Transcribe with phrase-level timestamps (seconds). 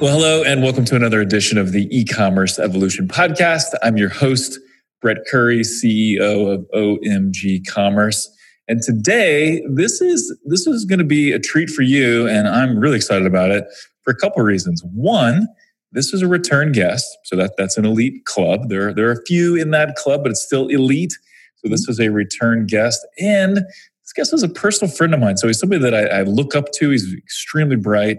[0.00, 3.66] Well, hello, and welcome to another edition of the e commerce evolution podcast.
[3.82, 4.58] I'm your host,
[5.02, 8.26] Brett Curry, CEO of OMG Commerce.
[8.66, 12.78] And today, this is this is going to be a treat for you, and I'm
[12.78, 13.66] really excited about it
[14.02, 14.82] for a couple of reasons.
[14.94, 15.46] One,
[15.92, 18.70] this is a return guest, so that that's an elite club.
[18.70, 21.12] There there are a few in that club, but it's still elite.
[21.56, 25.36] So this is a return guest, and this guest is a personal friend of mine.
[25.36, 26.88] So he's somebody that I, I look up to.
[26.88, 28.16] He's extremely bright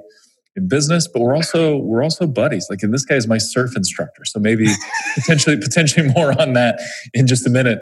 [0.56, 2.68] in business, but we're also we're also buddies.
[2.70, 4.68] Like, and this guy is my surf instructor, so maybe
[5.16, 6.80] potentially potentially more on that
[7.14, 7.82] in just a minute.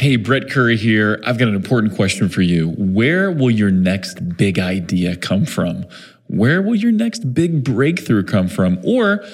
[0.00, 1.22] Hey, Brett Curry here.
[1.24, 2.70] I've got an important question for you.
[2.70, 5.84] Where will your next big idea come from?
[6.26, 8.80] Where will your next big breakthrough come from?
[8.84, 9.24] Or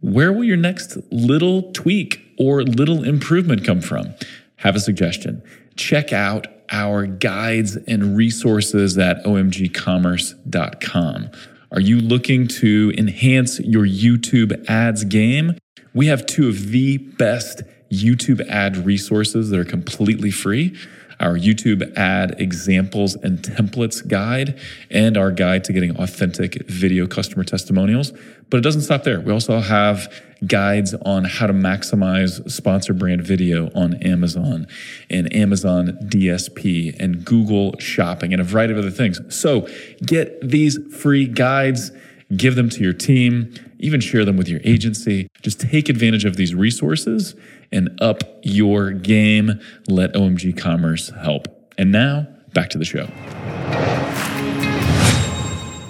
[0.00, 4.14] where will your next little tweak or little improvement come from?
[4.56, 5.42] Have a suggestion.
[5.76, 11.30] Check out our guides and resources at omgcommerce.com.
[11.72, 15.58] Are you looking to enhance your YouTube ads game?
[15.92, 20.76] We have two of the best YouTube ad resources that are completely free
[21.20, 24.58] our YouTube ad examples and templates guide,
[24.90, 28.12] and our guide to getting authentic video customer testimonials.
[28.50, 29.20] But it doesn't stop there.
[29.20, 30.12] We also have
[30.46, 34.66] guides on how to maximize sponsor brand video on Amazon
[35.10, 39.20] and Amazon DSP and Google Shopping and a variety of other things.
[39.34, 39.68] So
[40.04, 41.90] get these free guides,
[42.36, 45.28] give them to your team, even share them with your agency.
[45.42, 47.34] Just take advantage of these resources
[47.70, 49.60] and up your game.
[49.88, 51.48] Let OMG Commerce help.
[51.76, 53.08] And now, back to the show.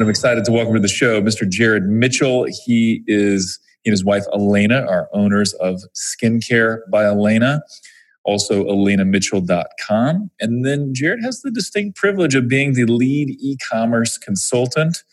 [0.00, 1.48] I'm excited to welcome to the show Mr.
[1.48, 2.46] Jared Mitchell.
[2.64, 7.62] He is he and his wife Alana are owners of Skincare by Elena,
[8.24, 10.30] also alanamitchell.com.
[10.40, 15.04] And then Jared has the distinct privilege of being the lead e-commerce consultant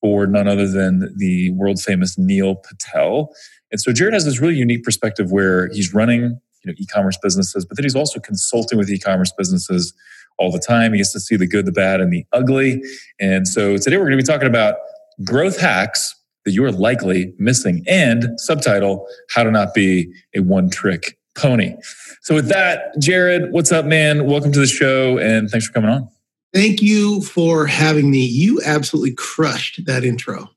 [0.00, 3.34] for none other than the world famous Neil Patel.
[3.72, 7.64] And so Jared has this really unique perspective where he's running you know, e-commerce businesses,
[7.64, 9.92] but then he's also consulting with e-commerce businesses
[10.38, 10.92] all the time.
[10.92, 12.82] He gets to see the good, the bad, and the ugly.
[13.18, 14.76] And so today we're going to be talking about
[15.24, 16.14] growth hacks
[16.46, 21.76] that you are likely missing and subtitle, how to not be a one trick pony.
[22.22, 24.26] So with that, Jared, what's up, man?
[24.26, 26.08] Welcome to the show and thanks for coming on.
[26.54, 28.24] Thank you for having me.
[28.24, 30.48] You absolutely crushed that intro.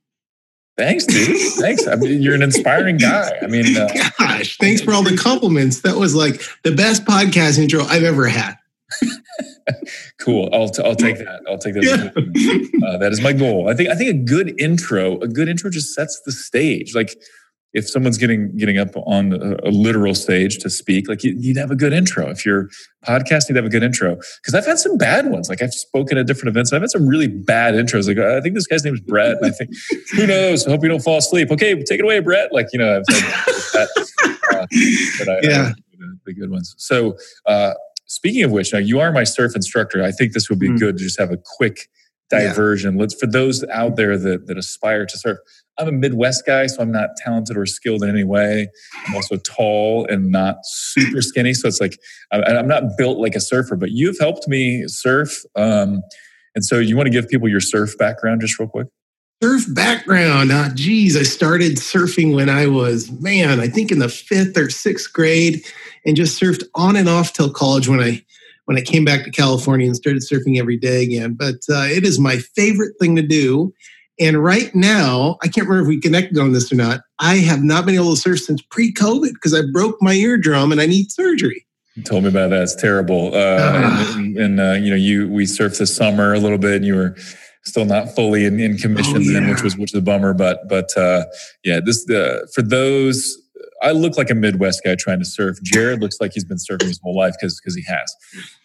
[0.78, 1.36] Thanks, dude.
[1.60, 1.88] thanks.
[1.88, 3.32] I mean, you're an inspiring guy.
[3.42, 3.90] I mean, uh,
[4.20, 5.82] gosh, thanks for all the compliments.
[5.82, 8.59] That was like the best podcast intro I've ever had.
[10.20, 10.50] cool.
[10.54, 11.42] I'll, t- I'll take that.
[11.48, 11.84] I'll take that.
[11.84, 12.88] Yeah.
[12.88, 13.70] Uh, that is my goal.
[13.70, 16.96] I think I think a good intro, a good intro just sets the stage.
[16.96, 17.16] Like
[17.74, 21.58] if someone's getting getting up on a, a literal stage to speak, like you, would
[21.58, 22.30] have a good intro.
[22.30, 22.70] If you're
[23.06, 24.16] podcasting, you'd have a good intro.
[24.16, 25.50] Because I've had some bad ones.
[25.50, 26.72] Like I've spoken at different events.
[26.72, 28.08] and I've had some really bad intros.
[28.08, 29.38] Like I think this guy's name is Brett.
[29.38, 29.72] And I think
[30.16, 30.66] who knows?
[30.66, 31.52] I hope you don't fall asleep.
[31.52, 32.52] Okay, take it away, Brett.
[32.52, 34.08] Like you know, I've that.
[34.52, 34.66] Uh,
[35.20, 35.72] but I, yeah.
[35.76, 35.82] I,
[36.26, 36.76] the good ones.
[36.78, 37.74] So uh,
[38.10, 40.04] speaking of which, now you are my surf instructor.
[40.04, 40.80] I think this would be mm.
[40.80, 41.88] good to just have a quick
[42.30, 42.96] diversion.
[42.96, 43.02] Yeah.
[43.02, 45.38] Let's for those out there that that aspire to surf.
[45.78, 48.68] I'm a Midwest guy, so I'm not talented or skilled in any way.
[49.08, 51.98] I'm also tall and not super skinny, so it's like
[52.32, 53.78] I'm not built like a surfer.
[53.78, 56.02] But you've helped me surf, um,
[56.56, 58.88] and so you want to give people your surf background just real quick.
[59.42, 60.52] Surf background.
[60.52, 64.70] Uh, geez, I started surfing when I was man, I think in the fifth or
[64.70, 65.64] sixth grade,
[66.06, 68.24] and just surfed on and off till college when I
[68.66, 71.34] when I came back to California and started surfing every day again.
[71.34, 73.74] But uh, it is my favorite thing to do
[74.20, 77.02] and right now, I can't remember if we connected on this or not.
[77.20, 80.82] I have not been able to surf since pre-COVID because I broke my eardrum and
[80.82, 81.66] I need surgery.
[81.96, 82.64] You told me about that.
[82.64, 83.34] It's terrible.
[83.34, 86.76] Uh, uh, and, and uh, you know, you we surfed this summer a little bit,
[86.76, 87.16] and you were
[87.66, 89.40] still not fully in, in commission oh, yeah.
[89.40, 90.34] then, which was which was a bummer.
[90.34, 91.26] But but uh,
[91.64, 93.38] yeah, this uh, for those.
[93.82, 95.58] I look like a Midwest guy trying to surf.
[95.64, 98.14] Jared looks like he's been surfing his whole life because because he has.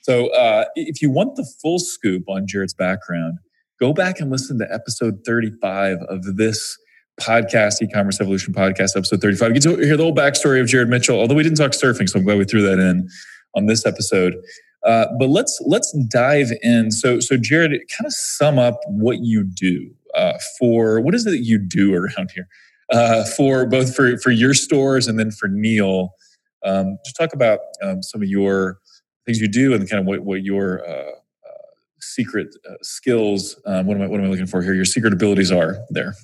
[0.02, 3.38] So uh, if you want the full scoop on Jared's background,
[3.79, 6.76] go back and listen to episode 35 of this
[7.20, 9.49] podcast, e-commerce evolution podcast, episode 35.
[9.49, 12.08] You get to hear the whole backstory of Jared Mitchell, although we didn't talk surfing,
[12.08, 13.08] so I'm glad we threw that in
[13.55, 14.35] on this episode.
[14.85, 16.91] Uh, but let's let's dive in.
[16.91, 21.31] So so Jared, kind of sum up what you do uh, for what is it
[21.31, 22.49] that you do around here
[22.91, 26.11] uh, for both for for your stores and then for Neil.
[26.65, 28.79] Um, just talk about um, some of your
[29.27, 31.13] things you do and kind of what what your uh,
[32.01, 33.61] secret uh, skills.
[33.67, 34.75] Um, what am I what am I looking for here?
[34.75, 36.15] Your secret abilities are there.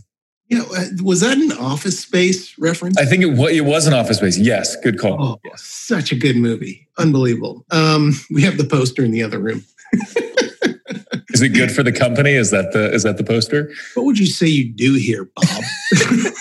[0.50, 2.98] Yeah, uh, was that an Office Space reference?
[2.98, 4.36] I think it, it was an Office Space.
[4.36, 5.22] Yes, good call.
[5.22, 5.62] Oh, yes.
[5.62, 7.64] such a good movie, unbelievable.
[7.70, 9.64] Um, we have the poster in the other room.
[9.92, 10.16] Is
[11.30, 12.32] is it good for the company?
[12.32, 13.72] Is that the is that the poster?
[13.94, 15.46] What would you say you do here, Bob?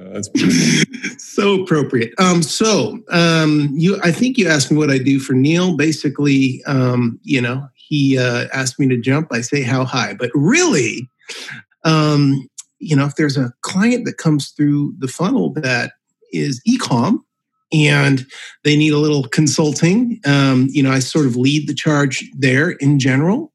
[0.00, 2.14] Uh, that's so appropriate.
[2.18, 5.76] Um, so um, you, I think you asked me what I do for Neil.
[5.76, 9.28] Basically, um, you know, he uh, asked me to jump.
[9.30, 11.10] I say how high, but really,
[11.84, 12.48] um,
[12.78, 15.92] you know, if there's a client that comes through the funnel that
[16.32, 17.18] is ecom
[17.72, 18.26] and
[18.64, 22.70] they need a little consulting, um, you know, I sort of lead the charge there
[22.70, 23.52] in general.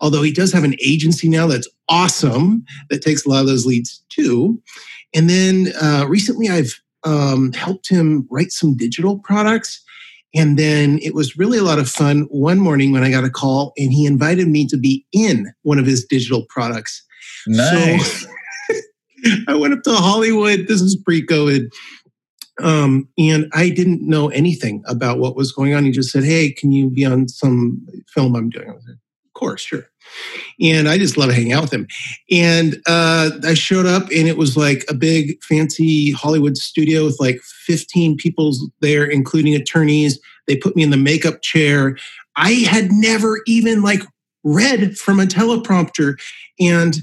[0.00, 3.66] Although he does have an agency now that's awesome that takes a lot of those
[3.66, 4.62] leads too.
[5.14, 9.82] And then uh, recently I've um, helped him write some digital products.
[10.34, 13.30] And then it was really a lot of fun one morning when I got a
[13.30, 17.02] call and he invited me to be in one of his digital products.
[17.48, 18.22] Nice.
[18.22, 18.28] So
[19.48, 20.66] I went up to Hollywood.
[20.68, 21.70] This is pre COVID.
[22.60, 25.84] Um, and I didn't know anything about what was going on.
[25.84, 28.68] He just said, Hey, can you be on some film I'm doing?
[28.68, 29.84] I was like, Of course, sure.
[30.60, 31.86] And I just love hanging out with him.
[32.30, 37.20] And uh, I showed up, and it was like a big, fancy Hollywood studio with
[37.20, 40.18] like 15 people there, including attorneys.
[40.46, 41.96] They put me in the makeup chair.
[42.36, 44.00] I had never even like
[44.44, 46.18] read from a teleprompter.
[46.58, 46.96] And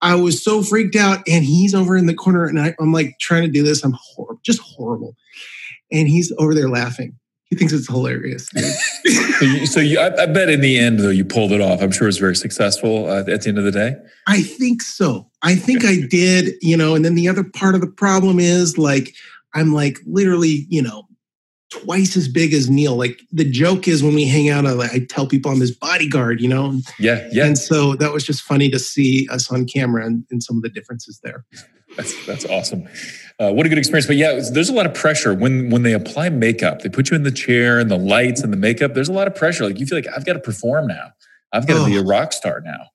[0.00, 3.18] I was so freaked out, and he's over in the corner, and I, am like
[3.18, 3.84] trying to do this.
[3.84, 5.16] I'm hor- just horrible,
[5.90, 7.18] and he's over there laughing.
[7.46, 8.48] He thinks it's hilarious.
[9.38, 11.80] so, you, so you, I, I, bet in the end, though, you pulled it off.
[11.80, 13.96] I'm sure it's very successful uh, at the end of the day.
[14.26, 15.30] I think so.
[15.42, 16.54] I think I did.
[16.60, 19.14] You know, and then the other part of the problem is like
[19.54, 21.07] I'm like literally, you know,
[21.70, 22.96] twice as big as Neil.
[22.96, 26.40] Like the joke is when we hang out, I, I tell people I'm his bodyguard,
[26.40, 26.80] you know?
[26.98, 27.46] Yeah, yeah.
[27.46, 30.62] And so that was just funny to see us on camera and, and some of
[30.62, 31.44] the differences there.
[31.96, 32.86] That's that's awesome.
[33.40, 34.06] Uh, what a good experience.
[34.06, 36.82] But yeah, there's a lot of pressure when when they apply makeup.
[36.82, 38.94] They put you in the chair and the lights and the makeup.
[38.94, 39.64] There's a lot of pressure.
[39.64, 41.12] Like you feel like I've got to perform now.
[41.52, 41.86] I've got to oh.
[41.86, 42.88] be a rock star now.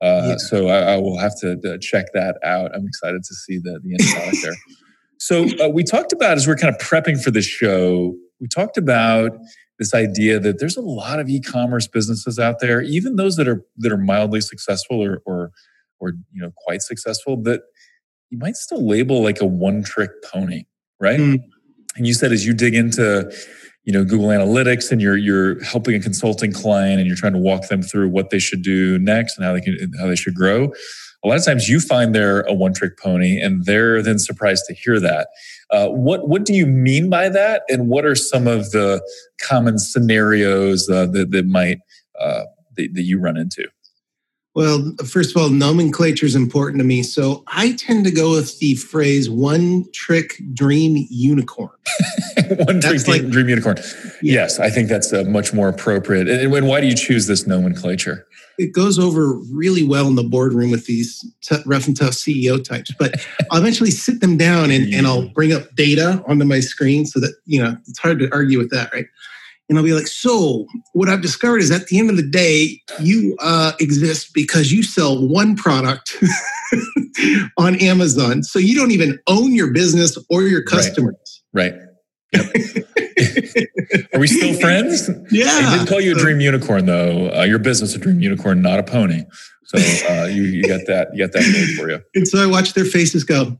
[0.00, 0.36] Uh, yeah.
[0.36, 2.74] So I, I, will have to uh, check that out.
[2.74, 4.54] I'm excited to see the the end product there.
[5.18, 8.76] So uh, we talked about as we're kind of prepping for the show, we talked
[8.76, 9.32] about
[9.78, 13.64] this idea that there's a lot of e-commerce businesses out there, even those that are
[13.78, 15.50] that are mildly successful or or
[16.00, 17.62] or you know quite successful, that
[18.30, 20.64] you might still label like a one-trick pony,
[21.00, 21.20] right?
[21.20, 21.38] Mm.
[21.96, 23.32] And you said as you dig into
[23.84, 27.38] you know Google Analytics and you're you're helping a consulting client and you're trying to
[27.38, 30.34] walk them through what they should do next and how they can how they should
[30.34, 30.72] grow
[31.24, 34.66] a lot of times you find they're a one trick pony and they're then surprised
[34.66, 35.28] to hear that.
[35.70, 37.62] Uh, what, what do you mean by that?
[37.68, 39.02] And what are some of the
[39.40, 41.78] common scenarios uh, that, that might,
[42.20, 42.44] uh,
[42.76, 43.66] that, that you run into?
[44.54, 47.02] Well, first of all, nomenclature is important to me.
[47.02, 51.70] So I tend to go with the phrase one trick dream unicorn.
[52.60, 53.78] one trick like, dream unicorn.
[54.22, 54.34] Yeah.
[54.34, 56.28] Yes, I think that's uh, much more appropriate.
[56.28, 58.26] And, and why do you choose this nomenclature?
[58.58, 62.62] it goes over really well in the boardroom with these t- rough and tough CEO
[62.62, 62.92] types.
[62.98, 63.14] But
[63.50, 67.20] I'll eventually sit them down and, and I'll bring up data onto my screen so
[67.20, 69.06] that, you know, it's hard to argue with that, right?
[69.68, 72.80] And I'll be like, so what I've discovered is at the end of the day,
[73.00, 76.16] you uh, exist because you sell one product
[77.58, 78.42] on Amazon.
[78.42, 81.42] So you don't even own your business or your customers.
[81.54, 81.72] Right.
[81.72, 81.80] right.
[82.32, 82.46] Yep.
[84.12, 85.08] Are we still friends?
[85.30, 85.46] Yeah.
[85.48, 87.30] I did call you a dream unicorn, though.
[87.34, 89.24] Uh, your business a dream unicorn, not a pony.
[89.64, 92.00] So uh, you you got that you got that made for you.
[92.14, 93.58] And so I watch their faces go.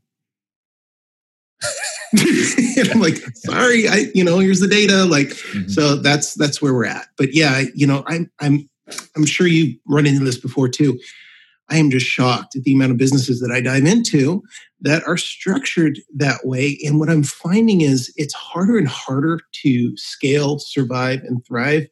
[2.78, 5.04] and I'm like, sorry, I you know here's the data.
[5.04, 5.68] Like, mm-hmm.
[5.68, 7.06] so that's that's where we're at.
[7.16, 8.68] But yeah, you know, I'm I'm
[9.16, 10.99] I'm sure you run into this before too.
[11.71, 14.42] I am just shocked at the amount of businesses that I dive into
[14.83, 16.78] that are structured that way.
[16.85, 21.87] And what I'm finding is it's harder and harder to scale, survive, and thrive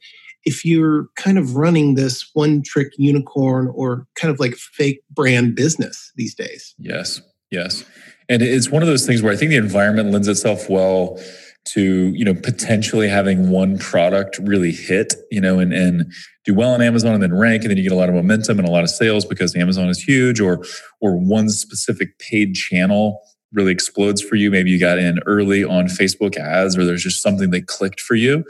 [0.44, 5.54] if you're kind of running this one trick unicorn or kind of like fake brand
[5.54, 6.74] business these days.
[6.78, 7.84] Yes, yes.
[8.32, 11.20] And it's one of those things where I think the environment lends itself well
[11.64, 16.10] to you know potentially having one product really hit you know and and
[16.44, 18.58] do well on Amazon and then rank and then you get a lot of momentum
[18.58, 20.64] and a lot of sales because Amazon is huge or
[21.02, 23.20] or one specific paid channel
[23.52, 24.50] really explodes for you.
[24.50, 28.14] Maybe you got in early on Facebook ads or there's just something that clicked for
[28.14, 28.44] you.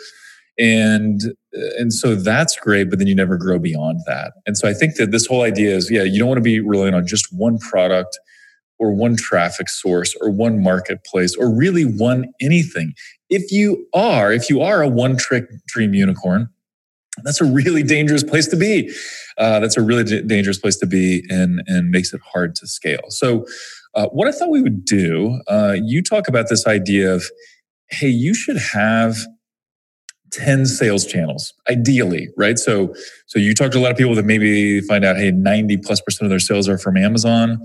[0.60, 1.20] And
[1.52, 4.34] and so that's great but then you never grow beyond that.
[4.46, 6.60] And so I think that this whole idea is yeah you don't want to be
[6.60, 8.16] relying on just one product
[8.82, 12.92] or one traffic source or one marketplace or really one anything.
[13.30, 16.48] If you are, if you are a one trick dream unicorn,
[17.22, 18.92] that's a really dangerous place to be.
[19.38, 22.66] Uh, that's a really d- dangerous place to be and, and makes it hard to
[22.66, 23.04] scale.
[23.08, 23.46] So,
[23.94, 27.24] uh, what I thought we would do, uh, you talk about this idea of,
[27.90, 29.18] hey, you should have
[30.32, 32.94] 10 sales channels ideally right so
[33.26, 36.00] so you talk to a lot of people that maybe find out hey 90 plus
[36.00, 37.62] percent of their sales are from amazon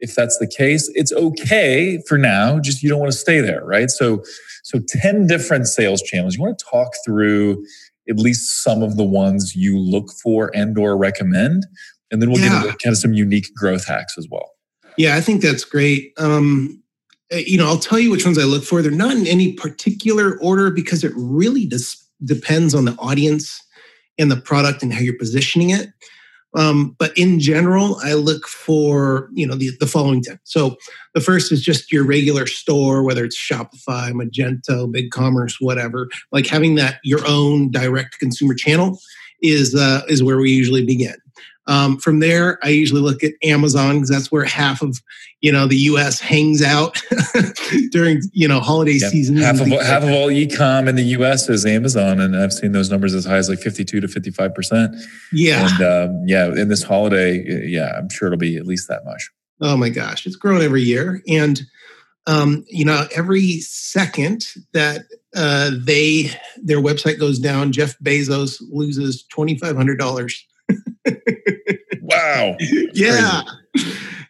[0.00, 3.64] if that's the case it's okay for now just you don't want to stay there
[3.64, 4.22] right so
[4.62, 7.64] so 10 different sales channels you want to talk through
[8.08, 11.66] at least some of the ones you look for and or recommend
[12.10, 12.48] and then we'll yeah.
[12.48, 14.52] get into kind of some unique growth hacks as well
[14.96, 16.82] yeah i think that's great um
[17.30, 19.52] eh, you know i'll tell you which ones i look for they're not in any
[19.52, 23.62] particular order because it really does depends on the audience
[24.18, 25.88] and the product and how you're positioning it.
[26.54, 30.38] Um, but in general, I look for you know the, the following 10.
[30.44, 30.76] So
[31.14, 36.08] the first is just your regular store, whether it's Shopify, Magento, BigCommerce, whatever.
[36.32, 38.98] Like having that your own direct consumer channel
[39.42, 41.16] is uh, is where we usually begin.
[41.70, 45.00] Um, from there, I usually look at Amazon because that's where half of
[45.40, 46.18] you know the U.S.
[46.18, 47.00] hangs out
[47.92, 49.12] during you know holiday yep.
[49.12, 49.36] season.
[49.36, 51.48] Half of half of all e-com in the U.S.
[51.48, 54.96] is Amazon, and I've seen those numbers as high as like fifty-two to fifty-five percent.
[55.32, 59.04] Yeah, and um, yeah, in this holiday, yeah, I'm sure it'll be at least that
[59.04, 59.30] much.
[59.60, 61.62] Oh my gosh, it's grown every year, and
[62.26, 65.02] um, you know every second that
[65.36, 70.44] uh, they their website goes down, Jeff Bezos loses twenty five hundred dollars
[72.20, 72.56] wow.
[72.94, 73.42] yeah.
[73.74, 73.84] yeah.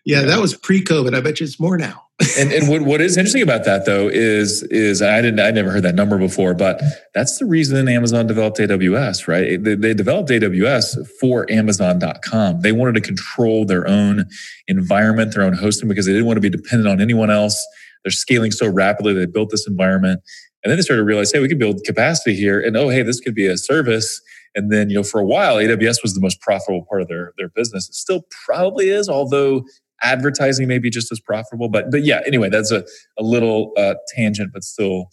[0.05, 1.15] Yeah, that was pre-COVID.
[1.15, 2.03] I bet you it's more now.
[2.39, 5.71] and and what, what is interesting about that though is is I didn't I never
[5.71, 6.83] heard that number before, but
[7.15, 9.63] that's the reason Amazon developed AWS, right?
[9.63, 12.61] They, they developed AWS for Amazon.com.
[12.61, 14.27] They wanted to control their own
[14.69, 17.59] environment, their own hosting, because they didn't want to be dependent on anyone else.
[18.05, 19.15] They're scaling so rapidly.
[19.15, 20.21] They built this environment,
[20.63, 23.03] and then they started to realize, hey, we can build capacity here, and oh, hey,
[23.03, 24.21] this could be a service
[24.55, 27.33] and then, you know, for a while, AWS was the most profitable part of their,
[27.39, 27.89] their business.
[27.89, 29.65] It still probably is, although
[30.03, 31.69] advertising may be just as profitable.
[31.69, 32.85] But but yeah, anyway, that's a,
[33.19, 35.07] a little uh, tangent, but still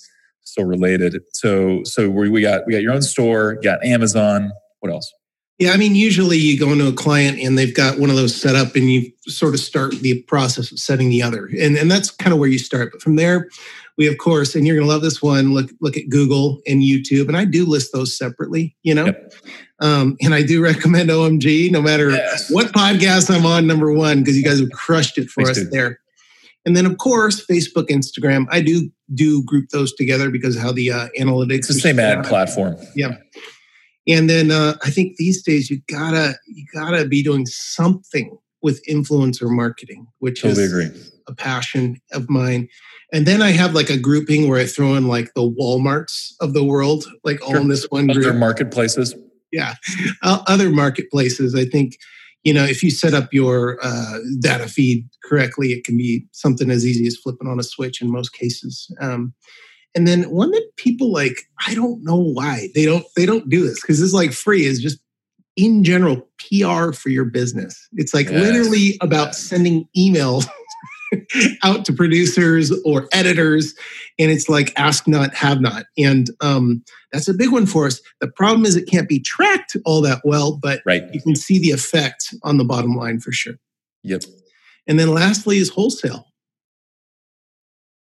[0.44, 1.22] still related.
[1.34, 4.52] So so we, we got we got your own store, got Amazon.
[4.80, 5.12] What else?
[5.60, 8.36] Yeah, I mean, usually you go into a client and they've got one of those
[8.36, 11.90] set up, and you sort of start the process of setting the other, and and
[11.90, 12.92] that's kind of where you start.
[12.92, 13.50] But from there,
[13.98, 15.54] we of course, and you're going to love this one.
[15.54, 18.76] Look look at Google and YouTube, and I do list those separately.
[18.84, 19.34] You know, yep.
[19.80, 22.52] um, and I do recommend OMG no matter yes.
[22.52, 23.68] what podcast I'm on.
[23.68, 26.00] Number one because you guys have crushed it for Thanks, us there.
[26.66, 28.46] And then of course Facebook, Instagram.
[28.52, 31.60] I do do group those together because how the uh, analytics.
[31.60, 32.76] It's the same ad platform.
[32.96, 33.16] Yeah.
[34.08, 38.86] And then uh, I think these days you gotta you gotta be doing something with
[38.86, 41.02] influencer marketing, which totally is agree.
[41.28, 42.68] A passion of mine.
[43.14, 46.54] And then I have like a grouping where I throw in like the Walmarts of
[46.54, 48.26] the world, like all in this one group.
[48.26, 49.16] Other marketplaces.
[49.52, 49.76] Yeah,
[50.24, 51.56] uh, other marketplaces.
[51.56, 51.98] I think
[52.44, 56.70] you know if you set up your uh, data feed correctly, it can be something
[56.70, 58.94] as easy as flipping on a switch in most cases.
[59.00, 59.34] Um,
[59.96, 63.66] and then one that people like, I don't know why they don't they don't do
[63.66, 65.00] this because it's like free is just
[65.56, 67.88] in general PR for your business.
[67.94, 68.42] It's like yes.
[68.42, 70.46] literally about sending emails
[71.64, 73.74] out to producers or editors
[74.20, 75.86] and it's like ask not have not.
[75.98, 78.02] And um, that's a big one for us.
[78.22, 81.04] The problem is it can't be tracked all that well but right.
[81.14, 83.56] you can see the effect on the bottom line for sure.
[84.04, 84.24] Yep.
[84.88, 86.28] And then lastly is wholesale.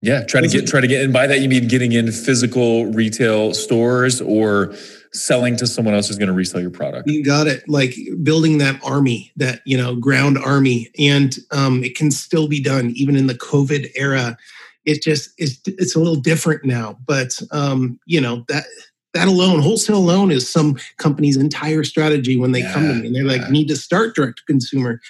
[0.02, 2.86] Yeah try to get try to get and by that you mean getting in physical
[2.86, 4.74] retail stores or
[5.14, 7.10] selling to someone else who's going to resell your product.
[7.10, 7.68] You got it.
[7.68, 12.62] Like building that army, that you know, ground army, and um, it can still be
[12.62, 14.38] done even in the COVID era.
[14.86, 18.66] It just it's it's a little different now, but um, you know that
[19.14, 23.08] that alone, wholesale alone, is some company's entire strategy when they yeah, come to me
[23.08, 23.42] and they're yeah.
[23.42, 25.02] like, need to start direct to consumer.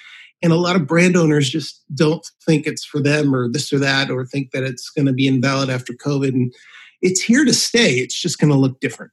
[0.41, 3.79] And a lot of brand owners just don't think it's for them or this or
[3.79, 6.29] that, or think that it's going to be invalid after COVID.
[6.29, 6.53] And
[7.01, 7.95] it's here to stay.
[7.95, 9.11] It's just going to look different.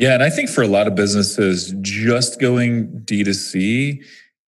[0.00, 4.02] Yeah, and I think for a lot of businesses, just going D2C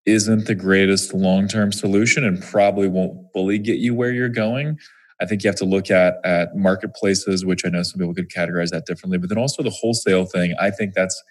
[0.07, 4.79] isn't the greatest long term solution and probably won't fully get you where you're going.
[5.21, 8.31] I think you have to look at at marketplaces, which I know some people could
[8.31, 10.55] categorize that differently, but then also the wholesale thing.
[10.59, 11.21] I think that's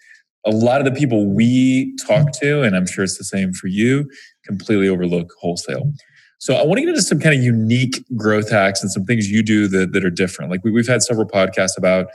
[0.47, 3.67] a lot of the people we talk to, and I'm sure it's the same for
[3.67, 4.09] you,
[4.47, 5.93] completely overlook wholesale.
[6.39, 9.31] So I want to get into some kind of unique growth hacks and some things
[9.31, 10.51] you do that, that are different.
[10.51, 12.09] Like we, have had several podcasts about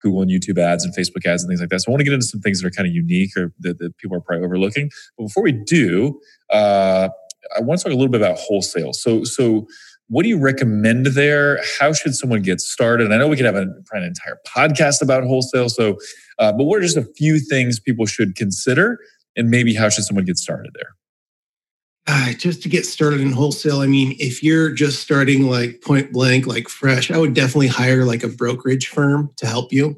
[0.00, 1.80] Google and YouTube ads and Facebook ads and things like that.
[1.80, 3.78] So I want to get into some things that are kind of unique or that,
[3.78, 4.90] that people are probably overlooking.
[5.16, 7.08] But before we do, uh,
[7.56, 8.92] I want to talk a little bit about wholesale.
[8.92, 9.66] So, so
[10.08, 11.60] what do you recommend there?
[11.78, 13.04] How should someone get started?
[13.04, 15.68] And I know we could have an entire podcast about wholesale.
[15.68, 15.96] So,
[16.38, 18.98] uh, but what are just a few things people should consider,
[19.36, 20.90] and maybe how should someone get started there?
[22.06, 26.12] Uh, just to get started in wholesale, I mean, if you're just starting like point
[26.12, 29.96] blank, like fresh, I would definitely hire like a brokerage firm to help you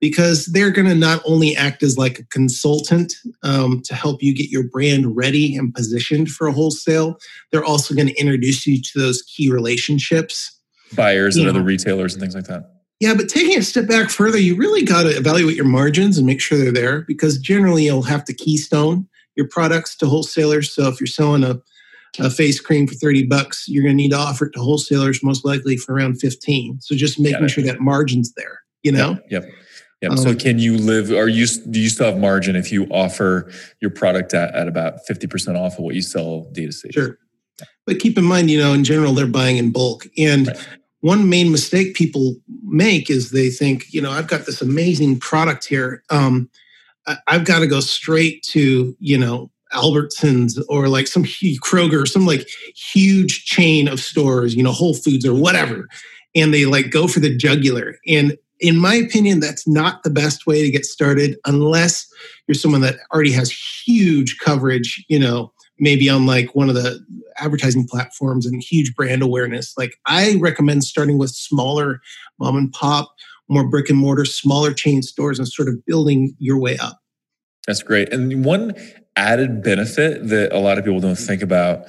[0.00, 4.34] because they're going to not only act as like a consultant um, to help you
[4.34, 7.16] get your brand ready and positioned for a wholesale,
[7.52, 10.60] they're also going to introduce you to those key relationships,
[10.94, 11.50] buyers and know.
[11.50, 12.70] other retailers and things like that.
[13.00, 16.26] Yeah, but taking a step back further, you really got to evaluate your margins and
[16.26, 20.72] make sure they're there because generally you'll have to keystone your products to wholesalers.
[20.72, 21.60] So if you're selling a,
[22.18, 25.22] a face cream for 30 bucks, you're going to need to offer it to wholesalers
[25.22, 26.80] most likely for around 15.
[26.80, 29.18] So just making sure that margin's there, you know?
[29.30, 29.44] Yep.
[29.44, 29.44] yep.
[30.02, 30.10] Yep.
[30.10, 33.50] Um, so can you live are you do you still have margin if you offer
[33.80, 36.92] your product at, at about 50% off of what you sell D2C?
[36.92, 37.18] Sure.
[37.86, 40.06] But keep in mind, you know, in general, they're buying in bulk.
[40.18, 40.66] And right
[41.04, 45.66] one main mistake people make is they think, you know, I've got this amazing product
[45.66, 46.02] here.
[46.08, 46.48] Um,
[47.06, 52.26] I, have got to go straight to, you know, Albertsons or like some Kroger, some
[52.26, 55.88] like huge chain of stores, you know, Whole Foods or whatever.
[56.34, 57.96] And they like go for the jugular.
[58.06, 62.06] And in my opinion, that's not the best way to get started unless
[62.46, 67.04] you're someone that already has huge coverage, you know, maybe on like one of the
[67.38, 69.76] advertising platforms and huge brand awareness.
[69.76, 72.00] Like I recommend starting with smaller
[72.38, 73.12] mom and pop,
[73.48, 76.98] more brick and mortar, smaller chain stores and sort of building your way up.
[77.66, 78.12] That's great.
[78.12, 78.74] And one
[79.16, 81.86] added benefit that a lot of people don't think about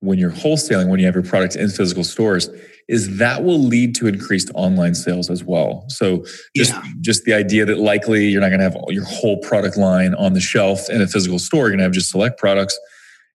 [0.00, 2.50] when you're wholesaling, when you have your product in physical stores,
[2.88, 5.84] is that will lead to increased online sales as well.
[5.88, 6.82] So just yeah.
[7.00, 10.34] just the idea that likely you're not going to have your whole product line on
[10.34, 12.78] the shelf in a physical store, you're going to have just select products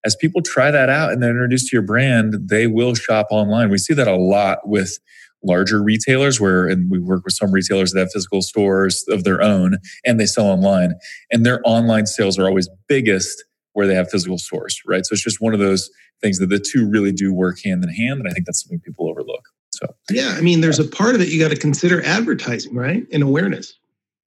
[0.03, 3.69] as people try that out and they're introduced to your brand, they will shop online.
[3.69, 4.97] We see that a lot with
[5.43, 9.41] larger retailers where and we work with some retailers that have physical stores of their
[9.41, 10.93] own and they sell online.
[11.31, 13.43] And their online sales are always biggest
[13.73, 15.05] where they have physical stores right?
[15.05, 15.89] So it's just one of those
[16.21, 18.79] things that the two really do work hand in hand and i think that's something
[18.79, 19.87] people overlook so.
[20.09, 23.05] Yeah i mean there's a part of it you got to consider advertising right?
[23.11, 23.77] And awareness.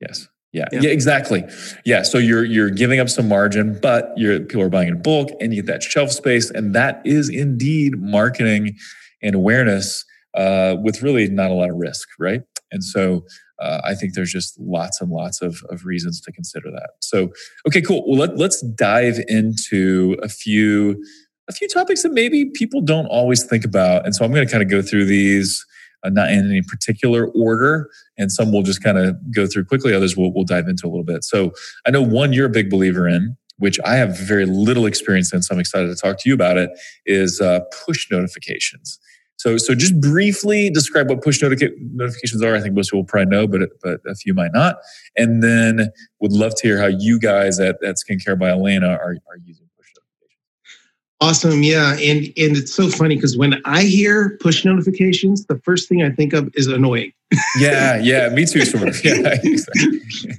[0.00, 0.28] Yes.
[0.52, 1.42] Yeah, yeah, yeah, exactly.
[1.84, 5.30] Yeah, so you're you're giving up some margin, but you're people are buying in bulk,
[5.40, 8.76] and you get that shelf space, and that is indeed marketing
[9.20, 12.42] and awareness uh, with really not a lot of risk, right?
[12.72, 13.24] And so
[13.60, 16.90] uh, I think there's just lots and lots of, of reasons to consider that.
[17.00, 17.32] So
[17.68, 18.04] okay, cool.
[18.06, 21.02] Well, let, let's dive into a few
[21.48, 24.50] a few topics that maybe people don't always think about, and so I'm going to
[24.50, 25.64] kind of go through these
[26.04, 27.90] uh, not in any particular order.
[28.18, 29.94] And some we'll just kind of go through quickly.
[29.94, 31.24] Others we'll, we'll dive into a little bit.
[31.24, 31.52] So
[31.86, 35.42] I know one you're a big believer in, which I have very little experience in.
[35.42, 36.70] So I'm excited to talk to you about it.
[37.06, 38.98] Is uh, push notifications.
[39.36, 42.54] So, so just briefly describe what push notica- notifications are.
[42.54, 44.76] I think most people probably know, but but a few might not.
[45.16, 49.16] And then would love to hear how you guys at, at Skincare by Alana are,
[49.28, 50.40] are using push notifications.
[51.20, 51.62] Awesome.
[51.62, 51.92] Yeah.
[51.92, 56.10] And and it's so funny because when I hear push notifications, the first thing I
[56.10, 57.12] think of is annoying.
[57.58, 59.04] yeah, yeah, me too, sort of.
[59.04, 59.36] Yeah,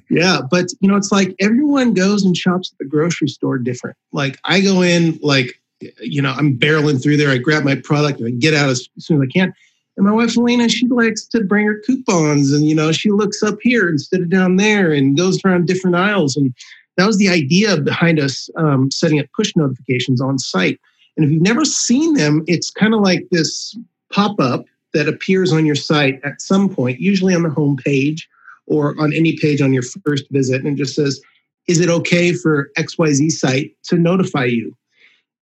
[0.09, 3.97] yeah, but you know, it's like everyone goes and shops at the grocery store different.
[4.11, 5.59] Like I go in, like,
[6.01, 8.87] you know, I'm barreling through there, I grab my product and I get out as
[8.99, 9.53] soon as I can.
[9.97, 13.41] And my wife Alana, she likes to bring her coupons and you know, she looks
[13.43, 16.35] up here instead of down there and goes around different aisles.
[16.35, 16.53] And
[16.97, 20.79] that was the idea behind us um, setting up push notifications on site.
[21.15, 23.77] And if you've never seen them, it's kind of like this
[24.11, 28.27] pop up that appears on your site at some point, usually on the home page
[28.65, 31.21] or on any page on your first visit, and just says,
[31.67, 34.75] Is it okay for XYZ site to notify you?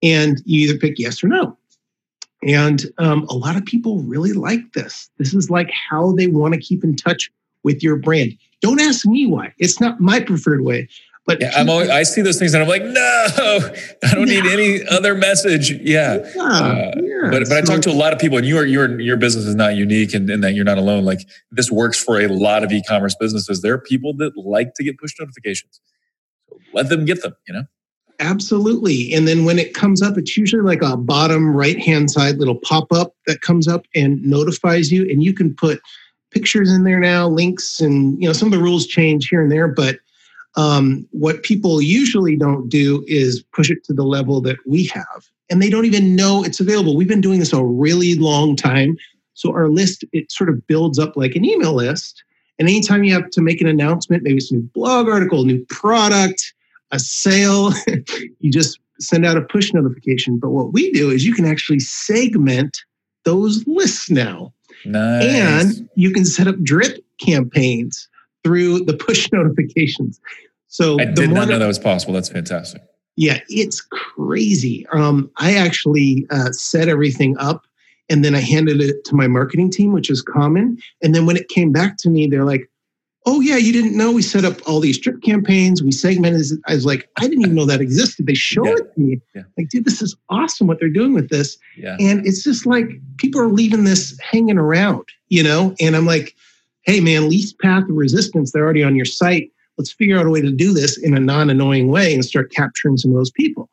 [0.03, 1.57] And you either pick yes or no.
[2.43, 5.09] And um, a lot of people really like this.
[5.17, 7.31] This is like how they want to keep in touch
[7.63, 8.35] with your brand.
[8.61, 9.53] Don't ask me why.
[9.59, 10.87] It's not my preferred way.
[11.27, 12.93] But yeah, I'm always, I see those things and I'm like, no,
[14.03, 15.71] I don't need any other message.
[15.71, 16.17] Yeah.
[16.35, 17.29] yeah, uh, yeah.
[17.29, 19.53] But but I talk to a lot of people, and your your your business is
[19.53, 21.05] not unique, and in that you're not alone.
[21.05, 21.19] Like
[21.51, 23.61] this works for a lot of e-commerce businesses.
[23.61, 25.79] There are people that like to get push notifications.
[26.49, 27.35] So let them get them.
[27.47, 27.63] You know.
[28.21, 29.13] Absolutely.
[29.13, 32.55] And then when it comes up, it's usually like a bottom right hand side little
[32.55, 35.09] pop up that comes up and notifies you.
[35.09, 35.81] And you can put
[36.31, 39.51] pictures in there now, links, and you know some of the rules change here and
[39.51, 39.99] there, but
[40.55, 45.29] um, what people usually don't do is push it to the level that we have,
[45.49, 46.95] and they don't even know it's available.
[46.95, 48.97] We've been doing this a really long time.
[49.33, 52.23] So our list, it sort of builds up like an email list.
[52.59, 55.65] And anytime you have to make an announcement, maybe it's a new blog article, new
[55.69, 56.53] product,
[56.91, 57.71] a sale,
[58.39, 60.37] you just send out a push notification.
[60.37, 62.83] But what we do is you can actually segment
[63.25, 64.53] those lists now.
[64.85, 65.23] Nice.
[65.23, 68.07] And you can set up drip campaigns
[68.43, 70.19] through the push notifications.
[70.67, 72.13] So I did not know that was possible.
[72.13, 72.81] That's fantastic.
[73.17, 74.87] Yeah, it's crazy.
[74.93, 77.65] Um, I actually uh, set everything up
[78.09, 80.77] and then I handed it to my marketing team, which is common.
[81.03, 82.69] And then when it came back to me, they're like,
[83.25, 85.83] oh yeah, you didn't know we set up all these drip campaigns.
[85.83, 86.45] We segmented.
[86.67, 88.25] I was like, I didn't even know that existed.
[88.25, 88.73] They showed yeah.
[88.73, 89.21] it to me.
[89.35, 89.43] Yeah.
[89.57, 91.57] Like, dude, this is awesome what they're doing with this.
[91.77, 91.97] Yeah.
[91.99, 95.75] And it's just like people are leaving this hanging around, you know.
[95.79, 96.35] And I'm like,
[96.83, 98.51] hey man, least path of resistance.
[98.51, 99.51] They're already on your site.
[99.77, 102.97] Let's figure out a way to do this in a non-annoying way and start capturing
[102.97, 103.69] some of those people.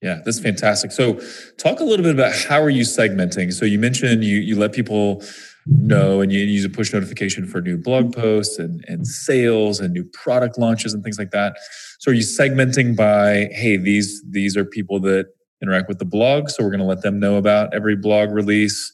[0.00, 0.92] Yeah, that's fantastic.
[0.92, 1.20] So,
[1.56, 3.52] talk a little bit about how are you segmenting?
[3.52, 5.24] So, you mentioned you you let people
[5.68, 9.92] know and you use a push notification for new blog posts and, and sales and
[9.92, 11.56] new product launches and things like that.
[11.98, 15.26] So, are you segmenting by hey, these these are people that
[15.62, 18.92] interact with the blog, so we're going to let them know about every blog release.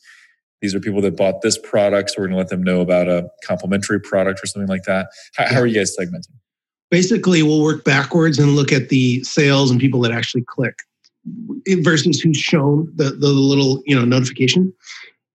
[0.61, 3.09] These are people that bought this product, so we're going to let them know about
[3.09, 5.09] a complementary product or something like that.
[5.37, 6.33] How, how are you guys segmenting?
[6.91, 10.79] Basically, we'll work backwards and look at the sales and people that actually click
[11.83, 14.73] versus who's shown the, the little you know notification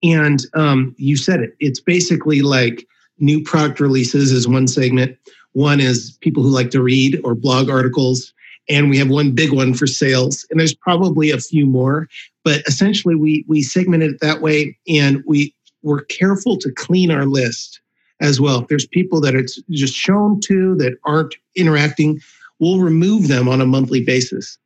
[0.04, 1.56] and um, you said it.
[1.60, 2.88] It's basically like
[3.20, 5.18] new product releases is one segment.
[5.54, 8.34] One is people who like to read or blog articles.
[8.70, 10.46] And we have one big one for sales.
[10.50, 12.08] And there's probably a few more.
[12.44, 14.78] But essentially we we segmented it that way.
[14.88, 17.82] And we we're careful to clean our list
[18.22, 18.62] as well.
[18.62, 22.22] If there's people that it's just shown to that aren't interacting
[22.60, 24.58] we'll remove them on a monthly basis.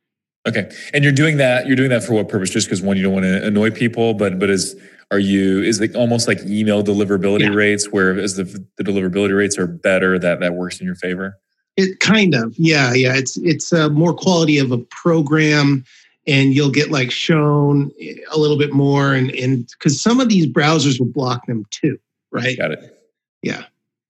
[0.46, 1.66] Okay, and you're doing that.
[1.66, 2.50] You're doing that for what purpose?
[2.50, 4.76] Just because one, you don't want to annoy people, but but is
[5.10, 7.54] are you is it almost like email deliverability yeah.
[7.54, 8.44] rates, where as the
[8.76, 11.38] the deliverability rates are better, that that works in your favor?
[11.76, 13.14] It kind of, yeah, yeah.
[13.16, 15.84] It's it's a more quality of a program,
[16.26, 17.90] and you'll get like shown
[18.32, 21.98] a little bit more, and and because some of these browsers will block them too,
[22.30, 22.56] right?
[22.56, 23.00] Got it.
[23.42, 23.64] Yeah.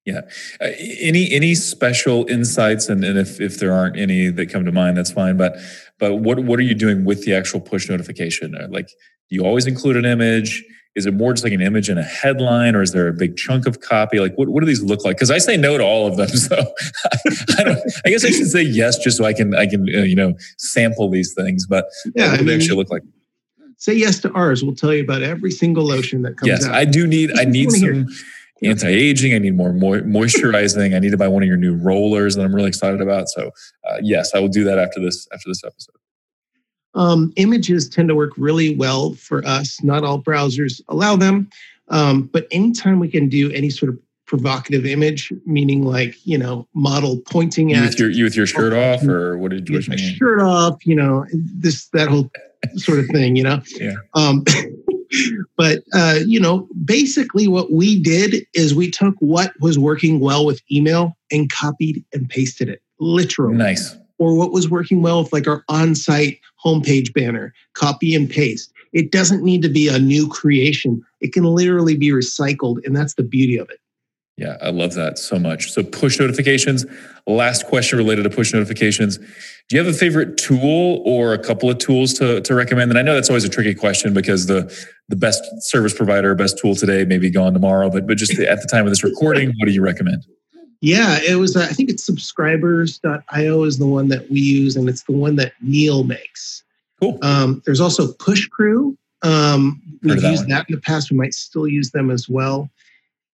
[0.04, 0.20] Yeah.
[0.60, 0.68] Uh,
[1.00, 4.98] any any special insights, and, and if if there aren't any that come to mind,
[4.98, 5.38] that's fine.
[5.38, 5.56] But
[5.98, 8.54] but what what are you doing with the actual push notification?
[8.54, 10.62] Uh, like, do you always include an image?
[10.94, 13.36] Is it more just like an image and a headline, or is there a big
[13.36, 14.20] chunk of copy?
[14.20, 15.16] Like, what, what do these look like?
[15.16, 16.56] Because I say no to all of them, so
[17.58, 17.80] I, don't.
[18.06, 20.34] I guess I should say yes, just so I can I can uh, you know
[20.58, 21.66] sample these things.
[21.66, 23.02] But yeah, what do they actually look like?
[23.76, 24.62] Say yes to ours.
[24.62, 26.74] We'll tell you about every single lotion that comes yes, out.
[26.74, 28.06] I do need I need some
[28.62, 29.34] anti-aging.
[29.34, 30.94] I need more mo- moisturizing.
[30.94, 33.28] I need to buy one of your new rollers that I'm really excited about.
[33.28, 33.50] So
[33.88, 35.96] uh, yes, I will do that after this after this episode.
[36.94, 39.82] Um, images tend to work really well for us.
[39.82, 41.48] Not all browsers allow them,
[41.88, 46.66] um, but anytime we can do any sort of provocative image, meaning like you know
[46.74, 49.80] model pointing you at with your you with your shirt off, or what did you
[49.88, 50.84] my shirt off?
[50.86, 52.30] You know this that whole
[52.76, 53.36] sort of thing.
[53.36, 53.94] You know, yeah.
[54.14, 54.44] Um,
[55.56, 60.44] but uh, you know, basically, what we did is we took what was working well
[60.44, 63.56] with email and copied and pasted it, literally.
[63.56, 63.96] Nice.
[64.18, 68.72] Or what was working well with like our on-site homepage banner, copy and paste.
[68.92, 71.02] It doesn't need to be a new creation.
[71.20, 73.80] It can literally be recycled, and that's the beauty of it.
[74.36, 75.70] Yeah, I love that so much.
[75.70, 76.84] So, push notifications.
[77.26, 79.18] Last question related to push notifications.
[79.18, 82.90] Do you have a favorite tool or a couple of tools to, to recommend?
[82.90, 84.76] And I know that's always a tricky question because the,
[85.08, 87.88] the best service provider, best tool today may be gone tomorrow.
[87.90, 90.26] But, but just at the time of this recording, what do you recommend?
[90.84, 94.86] Yeah, it was, uh, I think it's subscribers.io is the one that we use, and
[94.86, 96.62] it's the one that Neil makes.
[97.00, 97.18] Cool.
[97.22, 98.94] Um, there's also Push Crew.
[99.22, 101.10] Um, we've used that, that in the past.
[101.10, 102.68] We might still use them as well.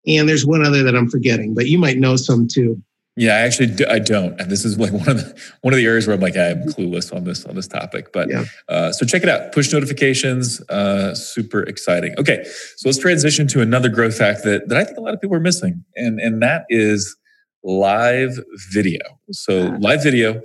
[0.06, 2.80] And there's one other that I'm forgetting, but you might know some too.
[3.16, 5.76] Yeah, I actually do, I don't, and this is like one of the one of
[5.76, 8.12] the areas where I'm like I'm clueless on this on this topic.
[8.12, 8.44] But yeah.
[8.68, 9.50] uh, so check it out.
[9.50, 12.14] Push notifications, uh, super exciting.
[12.16, 12.44] Okay,
[12.76, 15.36] so let's transition to another growth hack that that I think a lot of people
[15.36, 17.16] are missing, and and that is
[17.62, 18.38] live
[18.72, 19.00] video.
[19.32, 20.40] So live video,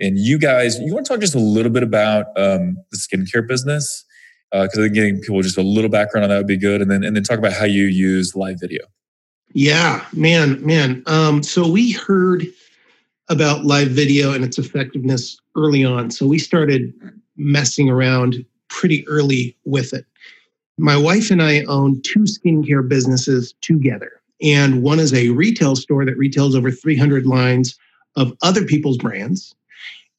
[0.00, 3.46] and you guys, you want to talk just a little bit about um, the skincare
[3.46, 4.04] business
[4.52, 6.80] because uh, I think getting people just a little background on that would be good,
[6.80, 8.84] and then and then talk about how you use live video.
[9.52, 11.02] Yeah, man, man.
[11.06, 12.46] Um, so we heard
[13.28, 16.10] about live video and its effectiveness early on.
[16.10, 16.92] So we started
[17.36, 20.04] messing around pretty early with it.
[20.76, 24.20] My wife and I own two skincare businesses together.
[24.44, 27.76] And one is a retail store that retails over 300 lines
[28.14, 29.54] of other people's brands.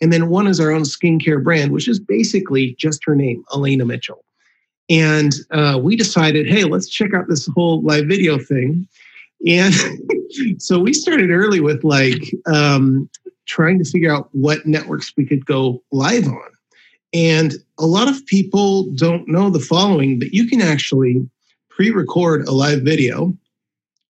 [0.02, 3.86] And then one is our own skincare brand, which is basically just her name, Alana
[3.86, 4.26] Mitchell.
[4.90, 8.88] And uh, we decided, hey, let's check out this whole live video thing.
[9.48, 9.74] And
[10.58, 13.10] so we started early with like um,
[13.46, 16.50] trying to figure out what networks we could go live on.
[17.14, 21.30] And a lot of people don't know the following that you can actually
[21.70, 23.36] pre record a live video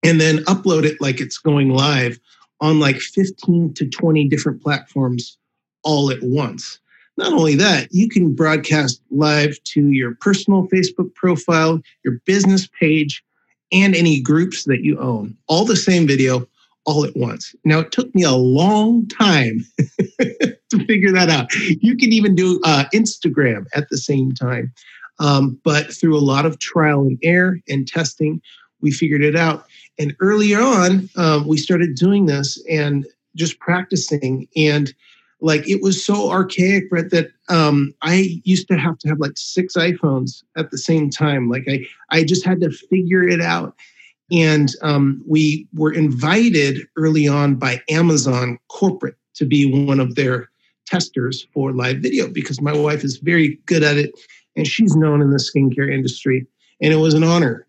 [0.04, 2.20] and then upload it like it's going live
[2.62, 5.38] on like 15 to 20 different platforms
[5.84, 6.80] all at once.
[7.18, 13.24] Not only that, you can broadcast live to your personal Facebook profile, your business page,
[13.72, 15.36] and any groups that you own.
[15.48, 16.46] All the same video,
[16.86, 17.56] all at once.
[17.64, 19.66] Now, it took me a long time
[20.20, 21.54] to figure that out.
[21.56, 24.74] You can even do uh, Instagram at the same time.
[25.20, 28.42] Um, but through a lot of trial and error and testing,
[28.82, 29.66] we figured it out.
[29.98, 33.06] And earlier on, um, we started doing this and
[33.36, 34.48] just practicing.
[34.56, 34.94] And
[35.42, 39.34] like it was so archaic, Brett, that um, I used to have to have like
[39.36, 41.50] six iPhones at the same time.
[41.50, 43.76] Like I, I just had to figure it out.
[44.32, 50.50] And um, we were invited early on by Amazon corporate to be one of their
[50.88, 54.14] testers for live video because my wife is very good at it
[54.56, 56.46] and she's known in the skincare industry.
[56.82, 57.65] And it was an honor.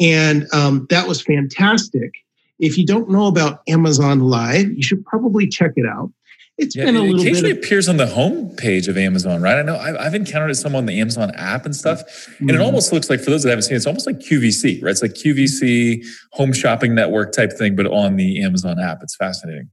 [0.00, 2.12] And um, that was fantastic.
[2.58, 6.10] If you don't know about Amazon Live, you should probably check it out.
[6.58, 7.58] It's yeah, been a little occasionally bit.
[7.58, 9.58] Of, appears on the home page of Amazon, right?
[9.58, 12.00] I know I've, I've encountered it some on the Amazon app and stuff,
[12.40, 12.50] and mm-hmm.
[12.50, 14.90] it almost looks like for those that haven't seen, it, it's almost like QVC, right?
[14.90, 18.98] It's like QVC home shopping network type thing, but on the Amazon app.
[19.02, 19.70] It's fascinating.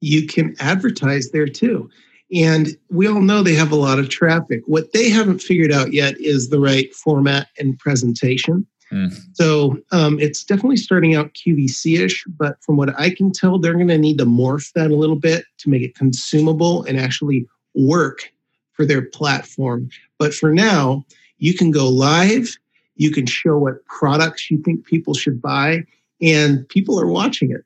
[0.00, 1.90] You can advertise there too.
[2.32, 4.62] And we all know they have a lot of traffic.
[4.66, 8.64] What they haven't figured out yet is the right format and presentation.
[8.92, 9.14] Mm.
[9.34, 13.74] So um, it's definitely starting out QVC ish, but from what I can tell, they're
[13.74, 17.46] going to need to morph that a little bit to make it consumable and actually
[17.74, 18.32] work
[18.72, 19.90] for their platform.
[20.18, 21.04] But for now,
[21.38, 22.56] you can go live,
[22.96, 25.84] you can show what products you think people should buy,
[26.20, 27.64] and people are watching it.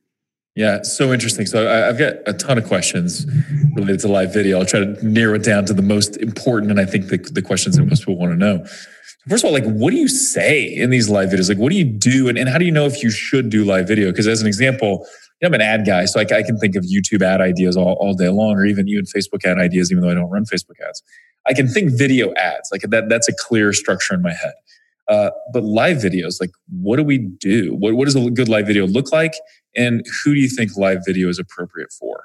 [0.55, 1.47] Yeah, so interesting.
[1.47, 3.27] So I, have got a ton of questions
[3.75, 4.59] related to live video.
[4.59, 7.41] I'll try to narrow it down to the most important, and I think the, the
[7.41, 8.67] questions that most people want to know.
[9.29, 11.49] First of all, like, what do you say in these live videos?
[11.49, 13.65] Like, what do you do, and, and how do you know if you should do
[13.65, 14.11] live video?
[14.11, 15.07] Because as an example,
[15.41, 17.77] you know, I'm an ad guy, so I, I can think of YouTube ad ideas
[17.77, 20.45] all, all day long, or even even Facebook ad ideas, even though I don't run
[20.45, 21.03] Facebook ads.
[21.47, 23.09] I can think video ads like that.
[23.09, 24.55] That's a clear structure in my head.
[25.09, 27.75] Uh, but live videos, like what do we do?
[27.75, 29.35] What, what does a good live video look like?
[29.77, 32.25] And who do you think live video is appropriate for?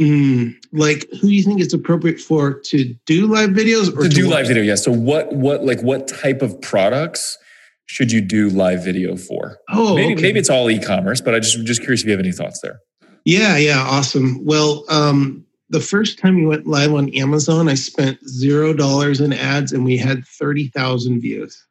[0.00, 4.08] Mm, like who do you think it's appropriate for to do live videos or to,
[4.08, 4.62] to do live video?
[4.62, 4.76] Yeah.
[4.76, 7.36] So what what like what type of products
[7.84, 9.58] should you do live video for?
[9.68, 10.22] Oh, maybe okay.
[10.22, 12.80] maybe it's all e-commerce, but I just just curious if you have any thoughts there.
[13.26, 14.42] Yeah, yeah, awesome.
[14.42, 19.34] Well, um, the first time we went live on Amazon, I spent zero dollars in
[19.34, 21.66] ads and we had thirty thousand views.